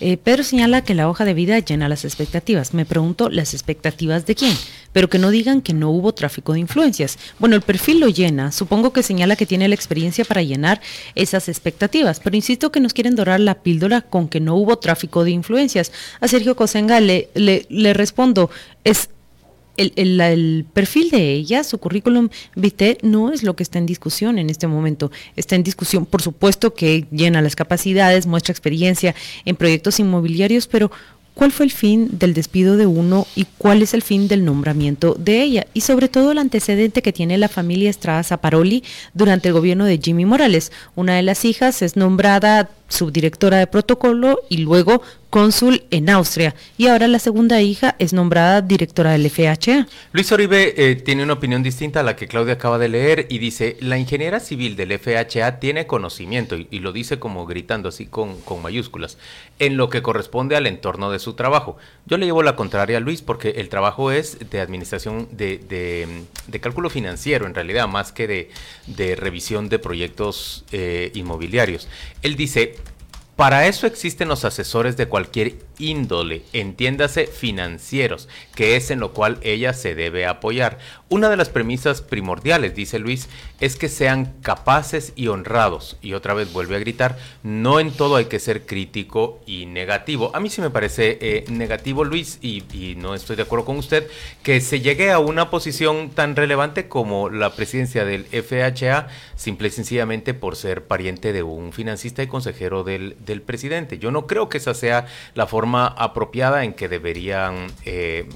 eh, 0.00 0.18
Pedro 0.18 0.44
señala 0.44 0.84
que 0.84 0.94
la 0.94 1.08
hoja 1.08 1.24
de 1.24 1.32
vida 1.32 1.58
llena 1.60 1.88
las 1.88 2.04
expectativas. 2.04 2.74
Me 2.74 2.84
pregunto, 2.84 3.30
¿las 3.30 3.54
expectativas 3.54 4.26
de 4.26 4.34
quién? 4.34 4.54
Pero 4.92 5.08
que 5.08 5.18
no 5.18 5.30
digan 5.30 5.62
que 5.62 5.72
no 5.72 5.88
hubo 5.88 6.12
tráfico 6.12 6.52
de 6.52 6.60
influencias. 6.60 7.18
Bueno, 7.38 7.56
el 7.56 7.62
perfil 7.62 8.00
lo 8.00 8.08
llena. 8.08 8.52
Supongo 8.52 8.92
que 8.92 9.02
señala 9.02 9.34
que 9.34 9.46
tiene 9.46 9.66
la 9.66 9.74
experiencia 9.74 10.26
para 10.26 10.42
llenar 10.42 10.82
esas 11.14 11.48
expectativas. 11.48 12.20
Pero 12.20 12.36
insisto 12.36 12.70
que 12.70 12.80
nos 12.80 12.92
quieren 12.92 13.14
dorar 13.14 13.40
la 13.40 13.54
píldora 13.62 14.02
con 14.02 14.28
que 14.28 14.40
no 14.40 14.56
hubo 14.56 14.76
tráfico 14.76 15.24
de 15.24 15.30
influencias. 15.30 15.90
A 16.20 16.28
Sergio 16.28 16.54
Cosenga 16.54 17.00
le, 17.00 17.30
le, 17.32 17.64
le 17.70 17.94
respondo, 17.94 18.50
es 18.84 19.08
el, 19.76 20.66
perfil 20.72 21.10
de 21.10 21.32
ella, 21.32 21.64
su 21.64 21.78
currículum 21.78 22.28
vitae, 22.54 22.98
no 23.02 23.32
es 23.32 23.42
lo 23.42 23.54
que 23.56 23.62
está 23.62 23.78
en 23.78 23.86
discusión 23.86 24.38
en 24.38 24.50
este 24.50 24.66
momento. 24.66 25.10
Está 25.36 25.56
en 25.56 25.62
discusión, 25.62 26.06
por 26.06 26.22
supuesto, 26.22 26.74
que 26.74 27.06
llena 27.10 27.42
las 27.42 27.56
capacidades, 27.56 28.26
muestra 28.26 28.52
experiencia 28.52 29.14
en 29.44 29.56
proyectos 29.56 30.00
inmobiliarios, 30.00 30.66
pero 30.66 30.90
¿cuál 31.34 31.52
fue 31.52 31.66
el 31.66 31.72
fin 31.72 32.18
del 32.18 32.34
despido 32.34 32.76
de 32.76 32.86
uno 32.86 33.26
y 33.34 33.46
cuál 33.58 33.82
es 33.82 33.94
el 33.94 34.02
fin 34.02 34.28
del 34.28 34.44
nombramiento 34.44 35.16
de 35.18 35.42
ella? 35.42 35.66
Y 35.74 35.80
sobre 35.82 36.08
todo 36.08 36.32
el 36.32 36.38
antecedente 36.38 37.02
que 37.02 37.12
tiene 37.12 37.38
la 37.38 37.48
familia 37.48 37.90
Estrada 37.90 38.22
Zaparoli 38.22 38.84
durante 39.12 39.48
el 39.48 39.54
gobierno 39.54 39.84
de 39.84 40.00
Jimmy 40.02 40.24
Morales. 40.24 40.72
Una 40.94 41.16
de 41.16 41.22
las 41.22 41.44
hijas 41.44 41.82
es 41.82 41.96
nombrada 41.96 42.70
subdirectora 42.94 43.58
de 43.58 43.66
protocolo 43.66 44.40
y 44.48 44.58
luego 44.58 45.02
cónsul 45.34 45.82
en 45.90 46.10
Austria. 46.10 46.54
Y 46.78 46.86
ahora 46.86 47.08
la 47.08 47.18
segunda 47.18 47.60
hija 47.60 47.96
es 47.98 48.12
nombrada 48.12 48.60
directora 48.60 49.10
del 49.10 49.28
FHA. 49.28 49.88
Luis 50.12 50.30
Oribe 50.30 50.74
eh, 50.76 50.94
tiene 50.94 51.24
una 51.24 51.32
opinión 51.32 51.64
distinta 51.64 51.98
a 51.98 52.02
la 52.04 52.14
que 52.14 52.28
Claudia 52.28 52.54
acaba 52.54 52.78
de 52.78 52.88
leer 52.88 53.26
y 53.28 53.38
dice, 53.38 53.76
la 53.80 53.98
ingeniera 53.98 54.38
civil 54.38 54.76
del 54.76 54.96
FHA 54.96 55.58
tiene 55.58 55.88
conocimiento, 55.88 56.54
y, 56.54 56.78
lo 56.78 56.92
dice 56.92 57.18
como 57.18 57.46
gritando 57.46 57.88
así 57.88 58.06
con, 58.06 58.36
mayúsculas, 58.62 59.18
en 59.58 59.76
lo 59.76 59.88
que 59.88 60.02
corresponde 60.02 60.54
al 60.54 60.68
entorno 60.68 61.10
de 61.10 61.18
su 61.18 61.32
trabajo. 61.32 61.78
Yo 62.06 62.16
le 62.16 62.26
llevo 62.26 62.44
la 62.44 62.54
contraria 62.54 62.98
a 62.98 63.00
Luis 63.00 63.20
porque 63.20 63.54
el 63.56 63.68
trabajo 63.68 64.12
es 64.12 64.38
de 64.50 64.60
administración, 64.60 65.26
de, 65.32 65.58
de, 66.48 66.60
cálculo 66.60 66.90
financiero 66.90 67.46
en 67.46 67.56
realidad, 67.56 67.88
más 67.88 68.12
que 68.12 68.48
de, 68.86 69.16
revisión 69.16 69.68
de 69.68 69.80
proyectos 69.80 70.64
eh, 70.70 71.10
inmobiliarios. 71.14 71.88
Él 72.22 72.36
dice, 72.36 72.76
Para 73.36 73.66
eso 73.66 73.88
existen 73.88 74.28
los 74.28 74.44
asesores 74.44 74.96
de 74.96 75.08
cualquier 75.08 75.56
índole, 75.78 76.44
entiéndase 76.52 77.26
financieros, 77.26 78.28
que 78.54 78.76
es 78.76 78.92
en 78.92 79.00
lo 79.00 79.12
cual 79.12 79.38
ella 79.42 79.72
se 79.72 79.96
debe 79.96 80.24
apoyar. 80.24 80.78
Una 81.14 81.28
de 81.28 81.36
las 81.36 81.48
premisas 81.48 82.02
primordiales, 82.02 82.74
dice 82.74 82.98
Luis, 82.98 83.28
es 83.60 83.76
que 83.76 83.88
sean 83.88 84.34
capaces 84.42 85.12
y 85.14 85.28
honrados. 85.28 85.96
Y 86.02 86.14
otra 86.14 86.34
vez 86.34 86.52
vuelve 86.52 86.74
a 86.74 86.80
gritar, 86.80 87.16
no 87.44 87.78
en 87.78 87.92
todo 87.92 88.16
hay 88.16 88.24
que 88.24 88.40
ser 88.40 88.66
crítico 88.66 89.40
y 89.46 89.66
negativo. 89.66 90.32
A 90.34 90.40
mí 90.40 90.50
sí 90.50 90.60
me 90.60 90.70
parece 90.70 91.18
eh, 91.20 91.44
negativo, 91.48 92.02
Luis, 92.02 92.40
y, 92.42 92.96
no 92.98 93.14
estoy 93.14 93.36
de 93.36 93.42
acuerdo 93.42 93.64
con 93.64 93.76
usted, 93.76 94.10
que 94.42 94.60
se 94.60 94.80
llegue 94.80 95.12
a 95.12 95.20
una 95.20 95.50
posición 95.50 96.10
tan 96.10 96.34
relevante 96.34 96.88
como 96.88 97.30
la 97.30 97.54
presidencia 97.54 98.04
del 98.04 98.24
FHA, 98.24 99.06
simple 99.36 99.68
y 99.68 99.70
sencillamente 99.70 100.34
por 100.34 100.56
ser 100.56 100.84
pariente 100.84 101.32
de 101.32 101.44
un 101.44 101.72
financista 101.72 102.24
y 102.24 102.26
consejero 102.26 102.82
del 102.82 103.14
del 103.24 103.40
presidente. 103.40 104.00
Yo 104.00 104.10
no 104.10 104.26
creo 104.26 104.48
que 104.48 104.58
esa 104.58 104.74
sea 104.74 105.06
la 105.34 105.46
forma 105.46 105.86
apropiada 105.86 106.64
en 106.64 106.72
que 106.72 106.88
deberían 106.88 107.68
eh, 107.84 108.26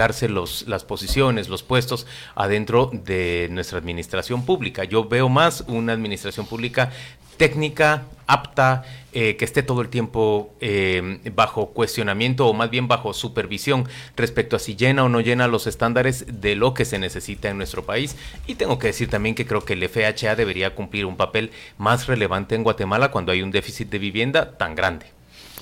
darse 0.00 0.30
los, 0.30 0.66
las 0.66 0.84
posiciones, 0.84 1.50
los 1.50 1.62
puestos 1.62 2.06
adentro 2.34 2.90
de 2.90 3.48
nuestra 3.50 3.78
administración 3.78 4.46
pública. 4.46 4.84
Yo 4.84 5.04
veo 5.04 5.28
más 5.28 5.62
una 5.68 5.92
administración 5.92 6.46
pública 6.46 6.90
técnica, 7.36 8.04
apta, 8.26 8.84
eh, 9.12 9.36
que 9.36 9.44
esté 9.44 9.62
todo 9.62 9.82
el 9.82 9.88
tiempo 9.88 10.54
eh, 10.60 11.20
bajo 11.34 11.70
cuestionamiento 11.70 12.46
o 12.46 12.54
más 12.54 12.70
bien 12.70 12.86
bajo 12.88 13.12
supervisión 13.12 13.88
respecto 14.16 14.56
a 14.56 14.58
si 14.58 14.74
llena 14.74 15.04
o 15.04 15.08
no 15.08 15.20
llena 15.20 15.48
los 15.48 15.66
estándares 15.66 16.24
de 16.40 16.54
lo 16.54 16.72
que 16.72 16.84
se 16.86 16.98
necesita 16.98 17.50
en 17.50 17.58
nuestro 17.58 17.84
país. 17.84 18.16
Y 18.46 18.54
tengo 18.54 18.78
que 18.78 18.86
decir 18.86 19.08
también 19.08 19.34
que 19.34 19.46
creo 19.46 19.64
que 19.64 19.74
el 19.74 19.86
FHA 19.86 20.34
debería 20.34 20.74
cumplir 20.74 21.04
un 21.04 21.16
papel 21.16 21.50
más 21.76 22.06
relevante 22.06 22.54
en 22.54 22.62
Guatemala 22.62 23.10
cuando 23.10 23.32
hay 23.32 23.42
un 23.42 23.50
déficit 23.50 23.90
de 23.90 23.98
vivienda 23.98 24.56
tan 24.56 24.74
grande. 24.74 25.06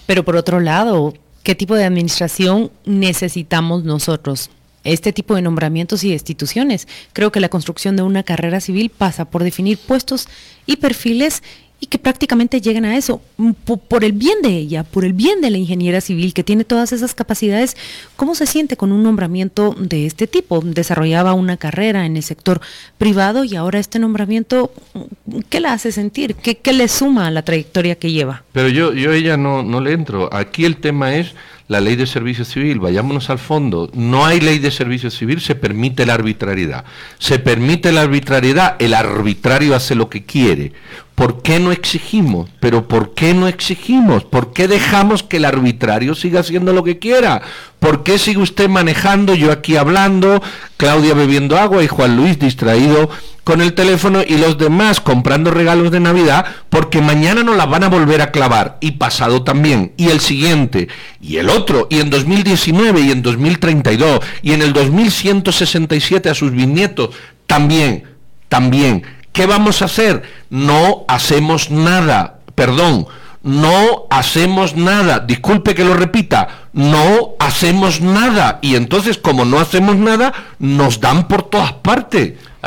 Pero 0.07 0.25
por 0.25 0.37
otro 0.37 0.59
lado, 0.61 1.15
¿qué 1.49 1.55
tipo 1.55 1.77
de 1.77 1.85
administración 1.85 2.71
necesitamos 2.85 3.83
nosotros? 3.83 4.51
este 4.85 5.15
tipo 5.15 5.35
de 5.35 5.43
nombramientos 5.43 6.05
y 6.05 6.11
destituciones. 6.11 6.87
Creo 7.13 7.33
que 7.33 7.41
la 7.41 7.49
construcción 7.49 7.97
de 7.97 8.03
una 8.03 8.23
carrera 8.23 8.61
civil 8.61 8.91
pasa 8.91 9.25
por 9.25 9.43
definir 9.43 9.77
puestos 9.77 10.29
y 10.67 10.77
perfiles 10.77 11.43
y 11.81 11.87
que 11.87 11.99
prácticamente 11.99 12.61
lleguen 12.61 12.85
a 12.85 12.97
eso, 12.97 13.23
mm, 13.37 13.53
por 13.89 14.05
el 14.05 14.13
bien 14.13 14.43
de 14.43 14.51
ella, 14.51 14.83
por 14.83 15.05
el 15.05 15.13
bien 15.13 15.41
de 15.41 15.51
la 15.51 15.59
ingeniera 15.59 16.01
civil 16.01 16.35
que 16.35 16.43
tiene 16.43 16.65
todas 16.65 16.93
esas 16.93 17.15
capacidades, 17.15 17.77
¿cómo 18.17 18.35
se 18.35 18.47
siente 18.47 18.77
con 18.77 18.91
un 18.91 19.03
nombramiento 19.03 19.75
de 19.79 20.07
este 20.07 20.27
tipo? 20.27 20.61
Desarrollaba 20.61 21.35
una 21.35 21.57
carrera 21.57 22.05
en 22.05 22.17
el 22.17 22.23
sector 22.23 22.61
privado 22.99 23.45
y 23.45 23.55
ahora 23.55 23.79
este 23.79 23.99
nombramiento, 23.99 24.73
mm, 24.95 25.39
¿qué 25.49 25.61
la 25.61 25.73
hace 25.73 25.93
sentir? 25.93 26.35
¿Qué, 26.35 26.59
le 26.73 26.89
suma 26.89 27.27
a 27.27 27.31
la 27.31 27.43
trayectoria 27.43 27.95
que 27.95 28.13
lleva? 28.13 28.45
Pero 28.53 28.69
yo, 28.69 28.93
yo 28.93 29.13
ella 29.13 29.37
no, 29.37 29.63
no 29.63 29.81
le 29.81 29.93
entro. 29.93 30.33
Aquí 30.33 30.65
el 30.65 30.77
tema 30.77 31.15
es 31.15 31.35
la 31.69 31.81
ley 31.81 31.97
de 31.97 32.07
servicio 32.07 32.45
civil, 32.45 32.81
vayámonos 32.81 33.29
al 33.31 33.39
fondo, 33.39 33.91
no 33.93 34.25
hay 34.25 34.41
ley 34.41 34.59
de 34.59 34.71
servicio 34.71 35.11
civil, 35.11 35.41
se 35.41 35.55
permite 35.55 36.07
la 36.07 36.15
arbitrariedad. 36.15 36.85
Se 37.19 37.39
permite 37.39 37.93
la 37.93 38.03
arbitrariedad, 38.03 38.77
el 38.79 38.95
arbitrario 38.95 39.75
hace 39.75 39.95
lo 39.95 40.09
que 40.09 40.25
quiere. 40.25 40.73
¿Por 41.19 41.43
qué 41.43 41.59
no 41.59 41.73
exigimos? 41.73 42.49
Pero 42.61 42.87
¿por 42.87 43.13
qué 43.13 43.35
no 43.35 43.49
exigimos? 43.49 44.23
¿Por 44.23 44.53
qué 44.53 44.69
dejamos 44.69 45.25
que 45.25 45.39
el 45.39 45.47
arbitrario 45.47 46.15
siga 46.15 46.39
haciendo 46.39 46.73
lo 46.73 46.85
que 46.85 47.01
quiera? 47.01 47.43
¿Por 47.81 48.05
qué 48.05 48.21
sigue 48.21 48.39
usted 48.39 48.69
manejando, 48.69 49.35
yo 49.35 49.51
aquí 49.51 49.75
hablando, 49.75 50.41
Claudia 50.77 51.15
bebiendo 51.15 51.59
agua 51.59 51.83
y 51.83 51.89
Juan 51.89 52.17
Luis 52.17 52.39
distraído 52.39 53.11
con 53.43 53.61
el 53.61 53.75
teléfono 53.75 54.21
y 54.25 54.37
los 54.37 54.59
demás 54.59 55.01
comprando 55.01 55.51
regalos 55.51 55.91
de 55.91 55.99
Navidad 55.99 56.47
porque 56.71 57.01
mañana 57.01 57.43
no 57.43 57.57
la 57.57 57.67
van 57.67 57.83
a 57.83 57.89
volver 57.89 58.23
a 58.23 58.31
clavar 58.31 58.79
y 58.81 58.93
pasado 58.93 59.43
también 59.43 59.95
y 59.97 60.11
el 60.11 60.21
siguiente 60.21 60.87
y 61.21 61.39
el 61.39 61.51
otro 61.51 61.89
y 61.91 61.99
en 61.99 62.11
2019 62.11 63.01
y 63.01 63.11
en 63.11 63.23
2032 63.23 64.21
y 64.43 64.53
en 64.53 64.63
el 64.63 64.73
2167 64.73 66.31
a 66.31 66.35
sus 66.35 66.53
bisnietos 66.53 67.11
también, 67.49 68.05
también 68.49 69.03
¿Qué 69.39 69.47
vamos 69.47 69.83
a 69.83 69.85
hacer? 69.85 70.25
No 70.51 71.05
hacemos 71.07 71.71
nada, 71.71 72.41
perdón, 72.57 73.07
no 73.45 74.07
hacemos 74.11 74.75
nada. 74.75 75.21
Disculpe 75.21 75.77
que 75.77 75.85
lo 75.85 75.95
repita, 75.95 76.67
no 76.73 77.37
hacemos 77.39 78.01
nada. 78.01 78.59
Y 78.63 78.75
entonces, 78.75 79.17
como 79.17 79.45
no 79.45 79.61
hacemos 79.61 79.95
nada, 79.95 80.33
nos 80.59 81.01
dan 81.01 81.29
por 81.29 81.45
todas 81.45 81.73
partes. 81.73 82.33